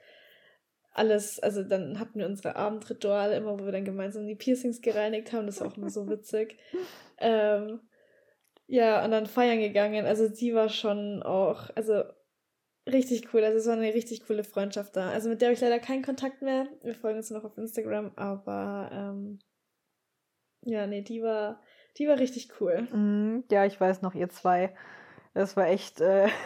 [0.93, 5.33] alles, also dann hatten wir unsere Abendrituale immer, wo wir dann gemeinsam die Piercings gereinigt
[5.33, 5.47] haben.
[5.47, 6.59] Das war auch immer so witzig.
[7.19, 7.81] ähm,
[8.69, 10.07] ja, und dann feiern gegangen.
[10.07, 12.05] Also sie war schon auch, also
[12.87, 13.43] richtig cool.
[13.43, 15.11] Also es war eine richtig coole Freundschaft da.
[15.11, 16.69] Also mit der habe ich leider keinen Kontakt mehr.
[16.83, 19.39] Wir folgen uns noch auf Instagram, aber ähm,
[20.63, 21.63] ja, nee, die war,
[21.97, 22.83] die war richtig cool.
[22.93, 24.75] Mm, ja, ich weiß noch, ihr zwei.
[25.33, 26.01] Das war echt.
[26.01, 26.29] Äh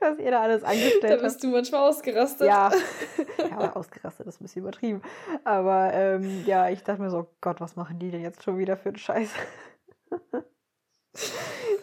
[0.00, 1.12] was ihr da alles angestellt habt.
[1.12, 1.44] Da bist habt.
[1.44, 2.46] du manchmal ausgerastet.
[2.46, 2.72] Ja,
[3.38, 5.02] ja ausgerastet ist ein bisschen übertrieben.
[5.44, 8.76] Aber ähm, ja, ich dachte mir so, Gott, was machen die denn jetzt schon wieder
[8.76, 9.30] für einen Scheiß?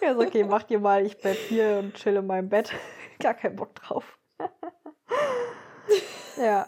[0.02, 2.72] Ja, so, okay, macht ihr mal, ich bleib hier und chill in meinem Bett.
[3.20, 4.18] Gar keinen Bock drauf.
[6.38, 6.68] ja.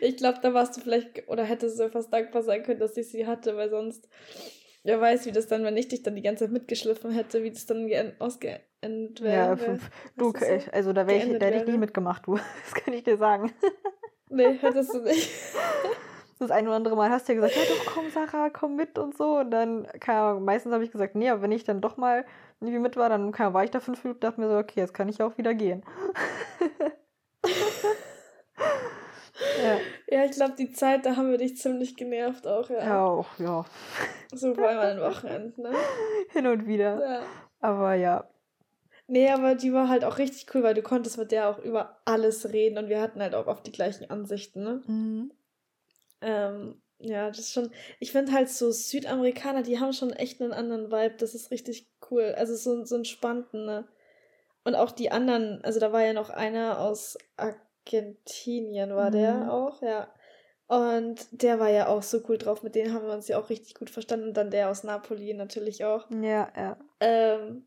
[0.00, 3.10] Ich glaube, da warst du vielleicht, oder hättest du fast dankbar sein können, dass ich
[3.10, 4.08] sie hatte, weil sonst,
[4.82, 7.50] wer weiß, wie das dann, wenn ich dich dann die ganze Zeit mitgeschliffen hätte, wie
[7.50, 9.56] das dann ausgeendet wäre.
[9.58, 9.78] Ja,
[10.16, 10.32] du,
[10.72, 12.36] also da, wär ich, da hätte ich nie mitgemacht, du.
[12.64, 13.52] Das kann ich dir sagen.
[14.30, 15.30] Nee, hättest du nicht.
[16.42, 18.98] Das ein oder andere Mal hast du ja gesagt, ja doch, komm Sarah, komm mit
[18.98, 19.38] und so.
[19.38, 22.24] Und dann, keine Ahnung, meistens habe ich gesagt, nee, aber wenn ich dann doch mal
[22.60, 24.92] irgendwie mit war, dann kann, war ich da fünf Minuten, dachte mir so, okay, jetzt
[24.92, 25.84] kann ich auch wieder gehen.
[29.62, 29.78] ja.
[30.08, 32.84] ja, ich glaube, die Zeit, da haben wir dich ziemlich genervt auch, ja.
[32.84, 33.64] Ja, auch, ja.
[34.34, 35.70] So vor allem an den Wochenenden, ne?
[36.30, 37.00] Hin und wieder.
[37.00, 37.22] Ja.
[37.60, 38.28] Aber ja.
[39.06, 41.98] Nee, aber die war halt auch richtig cool, weil du konntest mit der auch über
[42.04, 44.82] alles reden und wir hatten halt auch oft die gleichen Ansichten, ne?
[44.86, 45.32] Mhm.
[46.22, 47.70] Ähm, ja, das ist schon.
[47.98, 51.16] Ich finde halt so Südamerikaner, die haben schon echt einen anderen Vibe.
[51.18, 52.34] Das ist richtig cool.
[52.36, 53.88] Also so, so entspannten, ne?
[54.64, 59.14] Und auch die anderen, also da war ja noch einer aus Argentinien, war mhm.
[59.14, 60.14] der auch, ja.
[60.68, 63.50] Und der war ja auch so cool drauf, mit denen haben wir uns ja auch
[63.50, 64.28] richtig gut verstanden.
[64.28, 66.08] Und dann der aus Napoli natürlich auch.
[66.10, 66.78] Ja, ja.
[67.00, 67.66] Ähm,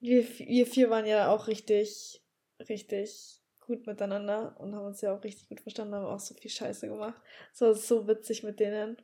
[0.00, 2.22] wir, wir vier waren ja auch richtig,
[2.68, 3.41] richtig
[3.72, 6.88] gut miteinander und haben uns ja auch richtig gut verstanden, haben auch so viel Scheiße
[6.88, 7.20] gemacht.
[7.52, 8.96] So so witzig mit denen.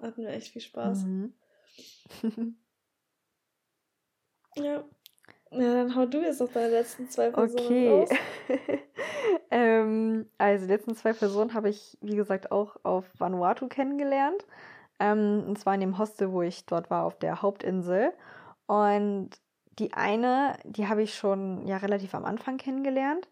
[0.00, 1.04] Hatten wir echt viel Spaß.
[1.04, 1.34] Mhm.
[4.56, 4.84] ja.
[5.52, 7.88] Ja, dann hau du jetzt noch deine letzten zwei Personen okay.
[7.88, 8.08] raus.
[9.50, 14.44] ähm, also die letzten zwei Personen habe ich, wie gesagt, auch auf Vanuatu kennengelernt.
[14.98, 18.12] Ähm, und zwar in dem Hostel, wo ich dort war, auf der Hauptinsel.
[18.66, 19.30] Und
[19.78, 23.28] die eine, die habe ich schon ja relativ am Anfang kennengelernt.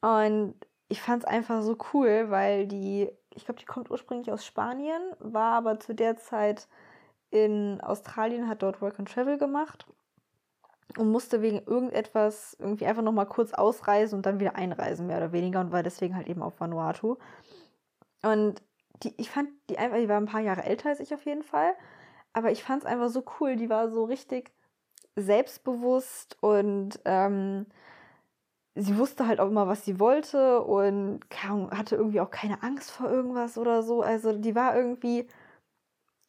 [0.00, 0.54] Und
[0.88, 5.02] ich fand es einfach so cool, weil die, ich glaube, die kommt ursprünglich aus Spanien,
[5.18, 6.68] war aber zu der Zeit
[7.30, 9.86] in Australien, hat dort Work and Travel gemacht
[10.96, 15.32] und musste wegen irgendetwas irgendwie einfach nochmal kurz ausreisen und dann wieder einreisen, mehr oder
[15.32, 17.16] weniger, und war deswegen halt eben auf Vanuatu.
[18.22, 18.62] Und
[19.02, 21.42] die, ich fand die einfach, die war ein paar Jahre älter als ich auf jeden
[21.42, 21.72] Fall,
[22.32, 24.52] aber ich fand es einfach so cool, die war so richtig
[25.16, 27.66] selbstbewusst und ähm,
[28.76, 33.10] sie wusste halt auch immer, was sie wollte und hatte irgendwie auch keine Angst vor
[33.10, 34.02] irgendwas oder so.
[34.02, 35.26] Also die war irgendwie,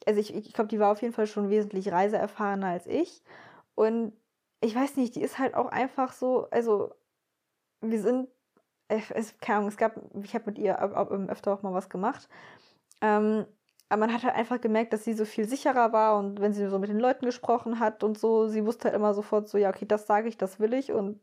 [0.06, 3.22] also ich, ich glaube, die war auf jeden Fall schon wesentlich reiseerfahrener als ich.
[3.76, 4.14] Und
[4.62, 6.94] ich weiß nicht, die ist halt auch einfach so, also
[7.82, 8.30] wir sind,
[8.90, 12.30] es, keine Ahnung, es gab, ich habe mit ihr öfter auch mal was gemacht.
[13.02, 13.46] Ähm,
[13.90, 16.68] aber man hat halt einfach gemerkt, dass sie so viel sicherer war und wenn sie
[16.70, 19.70] so mit den Leuten gesprochen hat und so, sie wusste halt immer sofort so, ja,
[19.70, 21.22] okay, das sage ich, das will ich und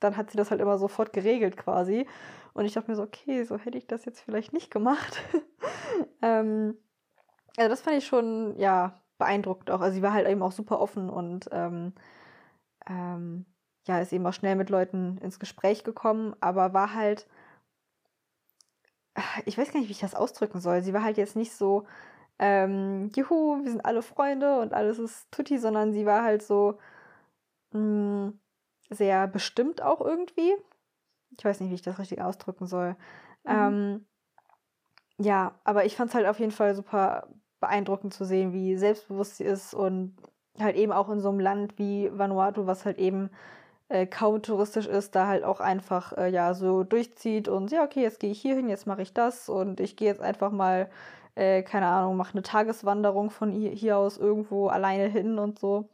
[0.00, 2.06] dann hat sie das halt immer sofort geregelt quasi.
[2.54, 5.22] Und ich dachte mir so, okay, so hätte ich das jetzt vielleicht nicht gemacht.
[6.22, 6.76] ähm,
[7.56, 9.80] also das fand ich schon, ja, beeindruckend auch.
[9.80, 11.94] Also sie war halt eben auch super offen und ähm,
[12.88, 13.46] ähm,
[13.86, 17.26] ja, ist eben auch schnell mit Leuten ins Gespräch gekommen, aber war halt,
[19.44, 20.82] ich weiß gar nicht, wie ich das ausdrücken soll.
[20.82, 21.86] Sie war halt jetzt nicht so,
[22.38, 26.78] ähm, juhu, wir sind alle Freunde und alles ist tutti, sondern sie war halt so,
[27.72, 28.40] mh, mm,
[28.90, 30.54] sehr bestimmt auch irgendwie.
[31.36, 32.96] Ich weiß nicht, wie ich das richtig ausdrücken soll.
[33.44, 33.52] Mhm.
[33.52, 34.06] Ähm,
[35.18, 37.28] ja, aber ich fand es halt auf jeden Fall super
[37.60, 40.16] beeindruckend zu sehen, wie selbstbewusst sie ist und
[40.58, 43.30] halt eben auch in so einem Land wie Vanuatu, was halt eben
[43.88, 48.02] äh, kaum touristisch ist, da halt auch einfach äh, ja so durchzieht und ja, okay,
[48.02, 50.90] jetzt gehe ich hier hin, jetzt mache ich das und ich gehe jetzt einfach mal,
[51.34, 55.88] äh, keine Ahnung, mache eine Tageswanderung von hier, hier aus irgendwo alleine hin und so.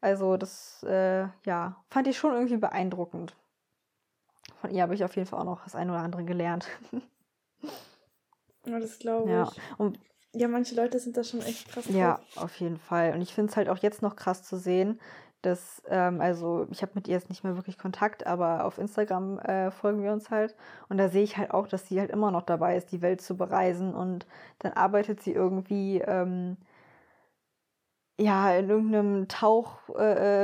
[0.00, 3.34] Also das, äh, ja, fand ich schon irgendwie beeindruckend.
[4.60, 6.66] Von ihr habe ich auf jeden Fall auch noch das eine oder andere gelernt.
[8.66, 9.50] ja, das glaube ja.
[9.50, 9.78] ich.
[9.78, 9.98] Und
[10.34, 11.86] ja, manche Leute sind da schon echt krass.
[11.88, 12.44] Ja, drauf.
[12.44, 13.14] auf jeden Fall.
[13.14, 15.00] Und ich finde es halt auch jetzt noch krass zu sehen,
[15.42, 19.38] dass, ähm, also ich habe mit ihr jetzt nicht mehr wirklich Kontakt, aber auf Instagram
[19.38, 20.54] äh, folgen wir uns halt.
[20.88, 23.20] Und da sehe ich halt auch, dass sie halt immer noch dabei ist, die Welt
[23.20, 23.94] zu bereisen.
[23.94, 24.26] Und
[24.58, 26.56] dann arbeitet sie irgendwie ähm,
[28.20, 30.42] ja, in irgendeinem Tauchcenter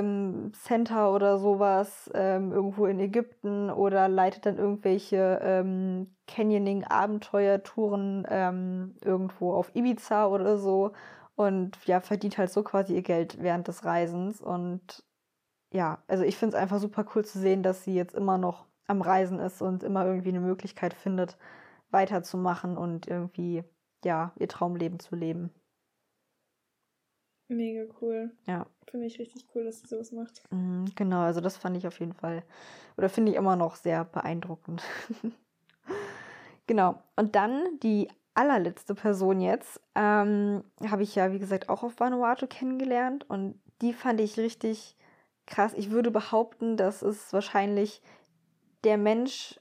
[0.97, 8.95] äh, ähm, oder sowas, ähm, irgendwo in Ägypten oder leitet dann irgendwelche ähm, Canyoning-Abenteuertouren ähm,
[9.03, 10.93] irgendwo auf Ibiza oder so
[11.35, 15.05] und ja, verdient halt so quasi ihr Geld während des Reisens und
[15.73, 18.67] ja, also ich finde es einfach super cool zu sehen, dass sie jetzt immer noch
[18.87, 21.37] am Reisen ist und immer irgendwie eine Möglichkeit findet,
[21.91, 23.65] weiterzumachen und irgendwie,
[24.05, 25.51] ja, ihr Traumleben zu leben.
[27.49, 28.31] Mega cool.
[28.47, 28.67] Ja.
[28.91, 30.43] Finde ich richtig cool, dass sie sowas macht.
[30.51, 32.43] Mhm, Genau, also das fand ich auf jeden Fall,
[32.97, 34.83] oder finde ich immer noch sehr beeindruckend.
[36.67, 41.99] genau, und dann die allerletzte Person jetzt, ähm, habe ich ja, wie gesagt, auch auf
[42.01, 44.97] Vanuatu kennengelernt und die fand ich richtig
[45.47, 45.73] krass.
[45.75, 48.03] Ich würde behaupten, das ist wahrscheinlich
[48.83, 49.61] der Mensch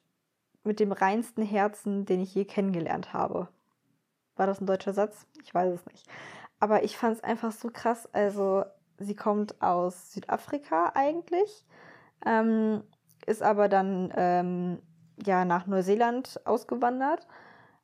[0.63, 3.49] mit dem reinsten Herzen, den ich je kennengelernt habe.
[4.35, 5.27] War das ein deutscher Satz?
[5.43, 6.07] Ich weiß es nicht.
[6.63, 8.07] Aber ich fand es einfach so krass.
[8.13, 8.63] Also,
[8.97, 11.65] sie kommt aus Südafrika eigentlich,
[12.25, 12.83] ähm,
[13.25, 14.79] ist aber dann ähm,
[15.25, 17.27] ja nach Neuseeland ausgewandert.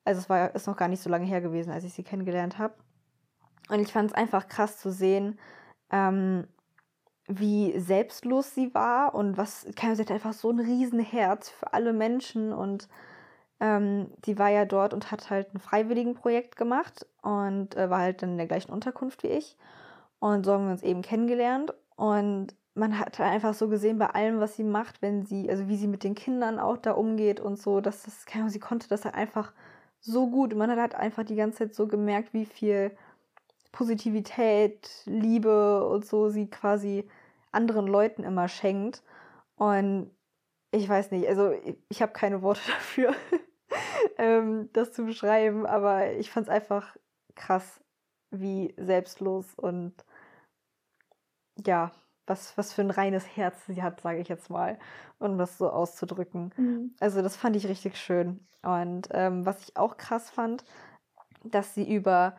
[0.05, 2.57] Also, es war ist noch gar nicht so lange her gewesen, als ich sie kennengelernt
[2.57, 2.73] habe.
[3.67, 5.37] Und ich fand es einfach krass zu sehen,
[5.91, 6.47] ähm,
[7.27, 11.91] wie selbstlos sie war und was, keine sie hatte einfach so ein Riesenherz für alle
[11.91, 12.87] Menschen und
[13.59, 18.21] ähm, die war ja dort und hat halt ein Freiwilligenprojekt gemacht und äh, war halt
[18.21, 19.57] dann in der gleichen Unterkunft wie ich.
[20.19, 21.73] Und so haben wir uns eben kennengelernt.
[21.95, 25.67] Und man hat halt einfach so gesehen bei allem, was sie macht, wenn sie, also
[25.67, 28.59] wie sie mit den Kindern auch da umgeht und so, dass das, keine Ahnung, sie
[28.59, 29.53] konnte das halt einfach
[29.99, 30.55] so gut.
[30.55, 32.91] Man hat halt einfach die ganze Zeit so gemerkt, wie viel
[33.71, 37.07] Positivität, Liebe und so sie quasi
[37.51, 39.03] anderen Leuten immer schenkt.
[39.55, 40.11] Und
[40.71, 41.53] ich weiß nicht, also
[41.89, 43.13] ich, habe keine Worte dafür,
[44.17, 46.95] ähm, das zu beschreiben, aber ich fand es einfach
[47.39, 47.81] krass,
[48.31, 49.93] wie selbstlos und
[51.65, 51.91] ja,
[52.27, 54.77] was, was für ein reines Herz sie hat, sage ich jetzt mal,
[55.17, 56.53] um das so auszudrücken.
[56.55, 56.95] Mhm.
[56.99, 58.39] Also das fand ich richtig schön.
[58.61, 60.63] Und ähm, was ich auch krass fand,
[61.43, 62.37] dass sie über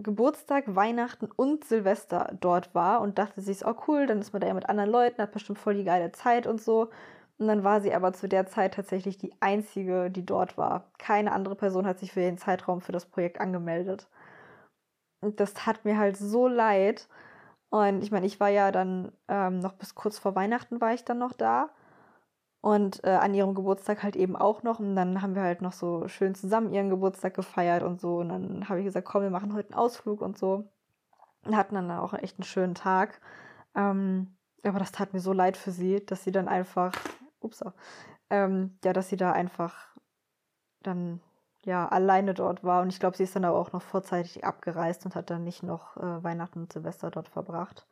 [0.00, 4.46] Geburtstag, Weihnachten und Silvester dort war und dachte sich, oh cool, dann ist man da
[4.46, 6.90] ja mit anderen Leuten, hat bestimmt voll die geile Zeit und so.
[7.38, 10.90] Und dann war sie aber zu der Zeit tatsächlich die einzige, die dort war.
[10.98, 14.08] Keine andere Person hat sich für den Zeitraum für das Projekt angemeldet.
[15.20, 17.08] Und das tat mir halt so leid.
[17.70, 21.04] Und ich meine, ich war ja dann ähm, noch bis kurz vor Weihnachten war ich
[21.04, 21.70] dann noch da.
[22.60, 24.80] Und äh, an ihrem Geburtstag halt eben auch noch.
[24.80, 28.18] Und dann haben wir halt noch so schön zusammen ihren Geburtstag gefeiert und so.
[28.18, 30.64] Und dann habe ich gesagt, komm, wir machen heute einen Ausflug und so.
[31.44, 33.20] Und hatten dann auch echt einen schönen Tag.
[33.76, 36.92] Ähm, aber das tat mir so leid für sie, dass sie dann einfach,
[37.40, 37.62] ups,
[38.30, 39.96] ähm, ja, dass sie da einfach
[40.82, 41.20] dann
[41.64, 42.82] ja alleine dort war.
[42.82, 45.62] Und ich glaube, sie ist dann aber auch noch vorzeitig abgereist und hat dann nicht
[45.62, 47.86] noch äh, Weihnachten und Silvester dort verbracht.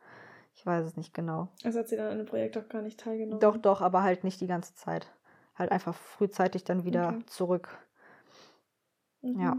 [0.55, 1.49] Ich weiß es nicht genau.
[1.63, 3.39] Also hat sie dann an dem Projekt auch gar nicht teilgenommen.
[3.39, 5.13] Doch, doch, aber halt nicht die ganze Zeit.
[5.55, 7.25] Halt einfach frühzeitig dann wieder Okay.
[7.27, 7.77] zurück.
[9.21, 9.41] Mhm.
[9.41, 9.57] Ja.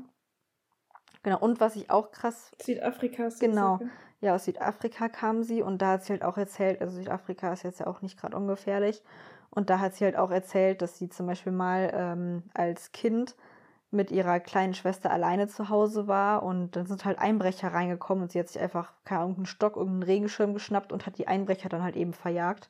[1.23, 1.39] Genau.
[1.39, 3.79] Und was ich auch krass, Südafrika du Genau.
[3.79, 7.53] gesagt, ja, aus Südafrika kam sie und da hat sie halt auch erzählt, also Südafrika
[7.53, 9.03] ist jetzt ja auch nicht gerade ungefährlich.
[9.51, 13.35] Und da hat sie halt auch erzählt, dass sie zum Beispiel mal ähm, als Kind
[13.91, 18.33] mit ihrer kleinen Schwester alleine zu Hause war und dann sind halt Einbrecher reingekommen und
[18.33, 21.71] sie hat sich einfach, keine Ahnung, einen Stock, irgendeinen Regenschirm geschnappt und hat die Einbrecher
[21.71, 22.69] dann halt eben verjagt.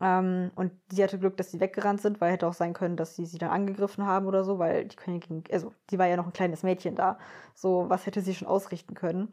[0.00, 3.16] Ähm, und sie hatte Glück, dass sie weggerannt sind, weil hätte auch sein können, dass
[3.16, 6.26] sie sie dann angegriffen haben oder so, weil die Königin, also die war ja noch
[6.26, 7.18] ein kleines Mädchen da.
[7.54, 9.32] So, was hätte sie schon ausrichten können?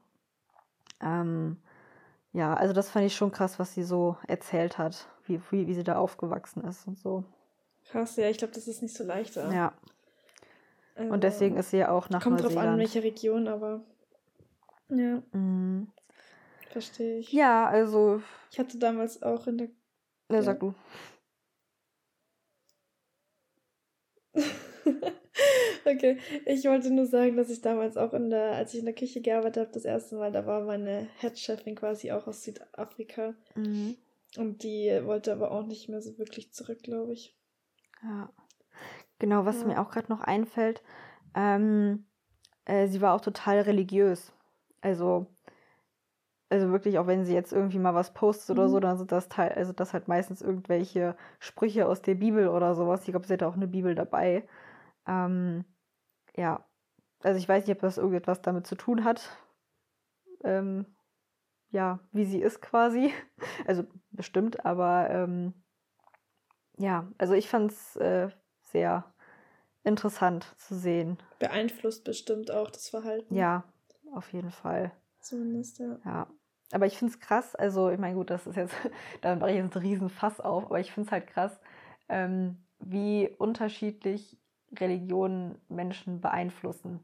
[1.01, 1.57] Ähm,
[2.33, 5.73] ja, also das fand ich schon krass, was sie so erzählt hat, wie, wie, wie
[5.73, 7.23] sie da aufgewachsen ist und so.
[7.85, 7.91] ja.
[7.91, 9.37] Krass, ja, ich glaube, das ist nicht so leicht.
[9.37, 9.51] da.
[9.53, 9.73] Ja,
[10.95, 12.79] Also, und deswegen ist sie ja auch nach Kommt drauf an, Neuseeland.
[12.79, 13.81] welche Region, aber.
[14.89, 15.87] Ja, Mhm.
[16.69, 17.31] verstehe ich.
[17.31, 18.21] Ja, also,
[18.51, 19.67] Ich hatte damals auch in der.
[20.29, 20.73] ne, sag du.
[25.85, 28.95] okay, ich wollte nur sagen, dass ich damals auch in der, als ich in der
[28.95, 33.33] Küche gearbeitet habe, das erste Mal, da war meine Headchefin quasi auch aus Südafrika.
[33.55, 33.97] Mhm.
[34.35, 37.35] Und die wollte aber auch nicht mehr so wirklich zurück, glaube ich.
[38.03, 38.29] Ja.
[39.19, 39.67] Genau, was Ja.
[39.67, 40.83] mir auch gerade noch einfällt,
[41.35, 42.05] ähm,
[42.65, 44.33] äh, sie war auch total religiös.
[44.81, 45.27] Also,
[46.49, 48.71] also wirklich, auch wenn sie jetzt irgendwie mal was postet oder Mhm.
[48.71, 52.73] so, dann sind das Teil, also das halt meistens irgendwelche Sprüche aus der Bibel oder
[52.75, 53.01] sowas.
[53.03, 54.47] Ich glaube, sie hatte auch eine Bibel dabei.
[55.07, 55.65] Ähm,
[56.35, 56.65] ja.
[57.23, 59.37] Also ich weiß nicht, ob das irgendetwas damit zu tun hat.
[60.43, 60.85] Ähm,
[61.71, 63.13] ja, wie sie ist quasi.
[63.67, 65.53] Also bestimmt, aber ähm,
[66.77, 68.29] ja, also ich fand es äh,
[68.63, 69.03] sehr
[69.83, 71.17] interessant zu sehen.
[71.39, 73.35] Beeinflusst bestimmt auch das Verhalten.
[73.35, 73.63] Ja,
[74.13, 74.91] auf jeden Fall.
[75.19, 75.99] Zumindest, ja.
[76.05, 76.27] Ja.
[76.71, 78.75] Aber ich finde es krass, also ich meine, gut, das ist jetzt,
[79.21, 81.59] da mache ich jetzt einen riesen Fass auf, aber ich finde es halt krass,
[82.09, 84.37] ähm, wie unterschiedlich
[84.77, 87.03] Religionen Menschen beeinflussen.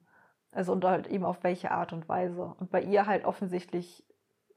[0.52, 2.54] Also und halt eben auf welche Art und Weise.
[2.60, 4.06] Und bei ihr halt offensichtlich,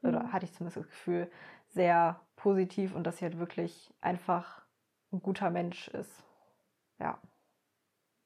[0.01, 0.33] oder Mhm.
[0.33, 1.29] hatte ich zumindest das Gefühl,
[1.69, 4.63] sehr positiv und dass sie halt wirklich einfach
[5.11, 6.23] ein guter Mensch ist.
[6.99, 7.21] Ja.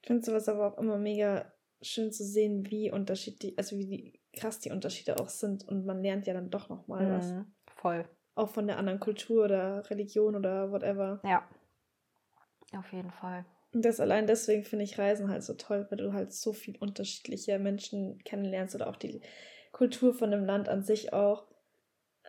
[0.01, 1.51] Ich finde sowas aber auch immer mega
[1.81, 6.01] schön zu sehen, wie unterschiedlich, also wie die krass die Unterschiede auch sind und man
[6.01, 7.33] lernt ja dann doch nochmal mhm, was.
[7.75, 8.05] Voll.
[8.35, 11.19] Auch von der anderen Kultur oder Religion oder whatever.
[11.23, 11.47] Ja.
[12.73, 13.45] Auf jeden Fall.
[13.73, 16.77] Und das allein deswegen finde ich Reisen halt so toll, weil du halt so viel
[16.77, 19.21] unterschiedliche Menschen kennenlernst oder auch die
[19.71, 21.45] Kultur von dem Land an sich auch.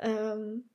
[0.03, 0.69] Ähm,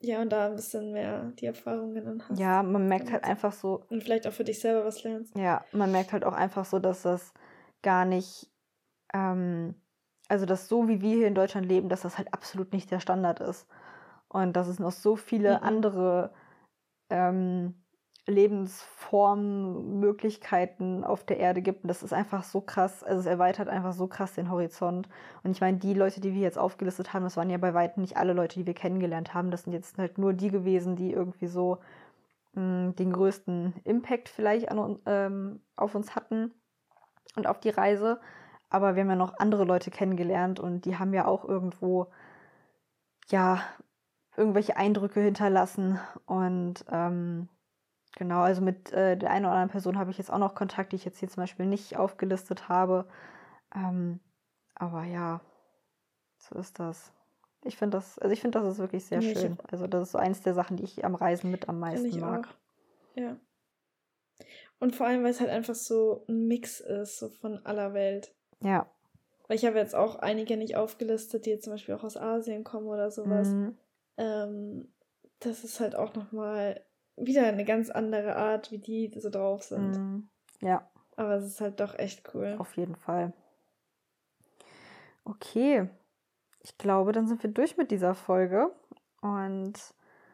[0.00, 2.38] ja, und da ein bisschen mehr die Erfahrungen dann hast.
[2.38, 3.84] Ja, man merkt halt einfach so.
[3.88, 5.36] Und vielleicht auch für dich selber was lernst.
[5.36, 7.32] Ja, man merkt halt auch einfach so, dass das
[7.82, 8.50] gar nicht,
[9.14, 9.74] ähm,
[10.28, 13.00] also dass so wie wir hier in Deutschland leben, dass das halt absolut nicht der
[13.00, 13.66] Standard ist.
[14.28, 15.64] Und dass es noch so viele mhm.
[15.64, 16.34] andere
[17.08, 17.74] ähm,
[18.26, 21.84] Lebensformmöglichkeiten auf der Erde gibt.
[21.84, 23.04] Und das ist einfach so krass.
[23.04, 25.08] Also es erweitert einfach so krass den Horizont.
[25.42, 28.02] Und ich meine, die Leute, die wir jetzt aufgelistet haben, das waren ja bei weitem
[28.02, 29.50] nicht alle Leute, die wir kennengelernt haben.
[29.50, 31.78] Das sind jetzt halt nur die gewesen, die irgendwie so
[32.54, 36.52] mh, hm, den größten Impact vielleicht an, ähm, auf uns hatten
[37.36, 38.20] und auf die Reise.
[38.70, 42.06] Aber wir haben ja noch andere Leute kennengelernt und die haben ja auch irgendwo,
[43.28, 43.60] ja,
[44.36, 45.98] irgendwelche Eindrücke hinterlassen.
[46.26, 47.48] Und ähm,
[48.16, 50.92] Genau, also mit äh, der einen oder anderen Person habe ich jetzt auch noch Kontakt,
[50.92, 53.06] die ich jetzt hier zum Beispiel nicht aufgelistet habe.
[53.74, 54.20] Ähm,
[54.74, 55.40] aber ja,
[56.38, 57.12] so ist das.
[57.64, 59.58] Ich finde das, also ich finde das ist wirklich sehr ja, schön.
[59.70, 62.46] Also das ist so eins der Sachen, die ich am Reisen mit am meisten mag.
[62.46, 63.18] Auch.
[63.18, 63.36] Ja.
[64.78, 68.34] Und vor allem, weil es halt einfach so ein Mix ist, so von aller Welt.
[68.60, 68.86] Ja.
[69.48, 72.64] Weil ich habe jetzt auch einige nicht aufgelistet, die jetzt zum Beispiel auch aus Asien
[72.64, 73.48] kommen oder sowas.
[73.48, 73.78] Mhm.
[74.18, 74.92] Ähm,
[75.40, 76.84] das ist halt auch nochmal
[77.16, 79.96] wieder eine ganz andere Art, wie die so drauf sind.
[79.96, 80.28] Mm,
[80.60, 80.88] ja.
[81.16, 82.56] Aber es ist halt doch echt cool.
[82.58, 83.32] Auf jeden Fall.
[85.24, 85.88] Okay.
[86.60, 88.70] Ich glaube, dann sind wir durch mit dieser Folge.
[89.20, 89.74] Und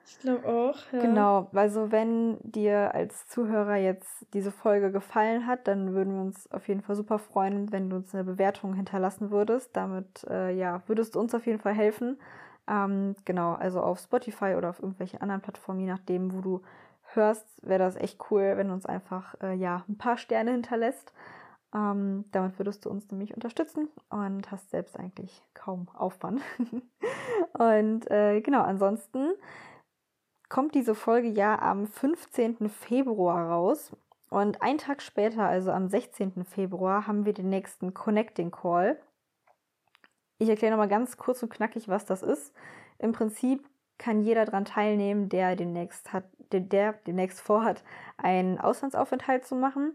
[0.06, 1.00] ich glaube auch, ja.
[1.00, 6.50] Genau, also wenn dir als Zuhörer jetzt diese Folge gefallen hat, dann würden wir uns
[6.50, 9.76] auf jeden Fall super freuen, wenn du uns eine Bewertung hinterlassen würdest.
[9.76, 12.18] Damit, äh, ja, würdest du uns auf jeden Fall helfen.
[12.68, 16.62] Ähm, genau, also auf Spotify oder auf irgendwelchen anderen Plattformen, je nachdem, wo du
[17.14, 21.12] hörst, wäre das echt cool, wenn du uns einfach äh, ja, ein paar Sterne hinterlässt.
[21.72, 26.42] Ähm, damit würdest du uns nämlich unterstützen und hast selbst eigentlich kaum Aufwand.
[27.58, 29.30] und äh, genau, ansonsten
[30.48, 32.68] kommt diese Folge ja am 15.
[32.68, 33.92] Februar raus.
[34.30, 36.44] Und einen Tag später, also am 16.
[36.44, 38.96] Februar, haben wir den nächsten Connecting Call.
[40.40, 42.54] Ich erkläre nochmal ganz kurz und knackig, was das ist.
[42.98, 43.62] Im Prinzip
[43.98, 47.84] kann jeder daran teilnehmen, der demnächst hat, der, der demnächst vorhat,
[48.16, 49.92] einen Auslandsaufenthalt zu machen.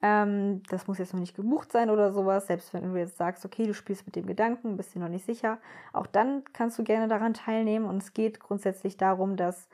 [0.00, 2.46] Ähm, das muss jetzt noch nicht gebucht sein oder sowas.
[2.46, 5.26] Selbst wenn du jetzt sagst, okay, du spielst mit dem Gedanken, bist dir noch nicht
[5.26, 5.58] sicher,
[5.92, 7.84] auch dann kannst du gerne daran teilnehmen.
[7.84, 9.68] Und es geht grundsätzlich darum, dass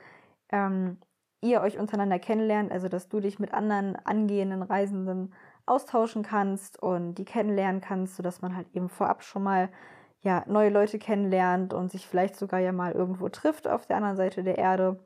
[0.49, 0.97] ähm,
[1.43, 5.35] ihr euch untereinander kennenlernt, also dass du dich mit anderen angehenden Reisenden
[5.67, 9.69] austauschen kannst und die kennenlernen kannst, sodass man halt eben vorab schon mal
[10.25, 14.17] ja, neue Leute kennenlernt und sich vielleicht sogar ja mal irgendwo trifft auf der anderen
[14.17, 14.99] Seite der Erde.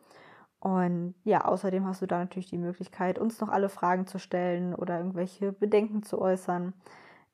[0.61, 4.75] Und ja, außerdem hast du da natürlich die Möglichkeit, uns noch alle Fragen zu stellen
[4.75, 6.73] oder irgendwelche Bedenken zu äußern,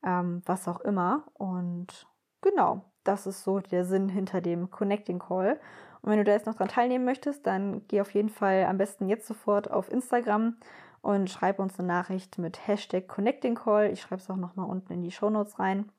[0.02, 1.24] ähm, was auch immer.
[1.34, 2.06] Und
[2.40, 5.60] genau, das ist so der Sinn hinter dem Connecting Call.
[6.00, 8.78] Und wenn du da jetzt noch dran teilnehmen möchtest, dann geh auf jeden Fall am
[8.78, 10.56] besten jetzt sofort auf Instagram
[11.02, 13.90] und schreib uns eine Nachricht mit Hashtag Connecting Call.
[13.90, 15.90] Ich schreibe es auch nochmal unten in die Show Notes rein.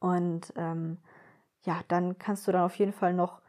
[0.00, 0.98] Und ähm,
[1.62, 3.40] ja, dann kannst du dann auf jeden Fall noch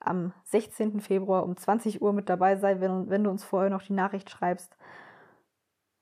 [0.00, 1.00] am 16.
[1.00, 4.30] Februar um 20 Uhr mit dabei sein, wenn, wenn du uns vorher noch die Nachricht
[4.30, 4.76] schreibst.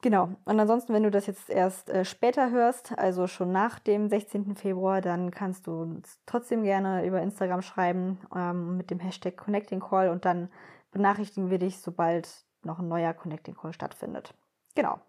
[0.02, 0.30] Genau.
[0.44, 4.56] Und ansonsten, wenn du das jetzt erst äh, später hörst, also schon nach dem 16.
[4.56, 9.78] Februar, dann kannst du uns trotzdem gerne über Instagram schreiben ähm, mit dem Hashtag Connecting
[9.78, 10.50] Call und dann
[10.90, 14.34] benachrichtigen wir dich, sobald noch ein neuer Connecting Call stattfindet.
[14.74, 15.00] Genau.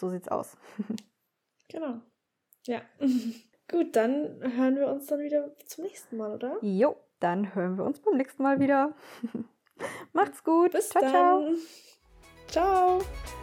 [0.00, 0.56] So sieht's aus.
[1.68, 2.00] genau.
[2.66, 2.80] Ja.
[3.70, 6.56] Gut, dann hören wir uns dann wieder zum nächsten Mal, oder?
[6.62, 8.94] Jo, dann hören wir uns beim nächsten Mal wieder.
[10.12, 10.72] Macht's gut.
[10.72, 11.56] Bis ciao, dann.
[12.48, 12.98] Ciao.
[12.98, 13.36] ciao.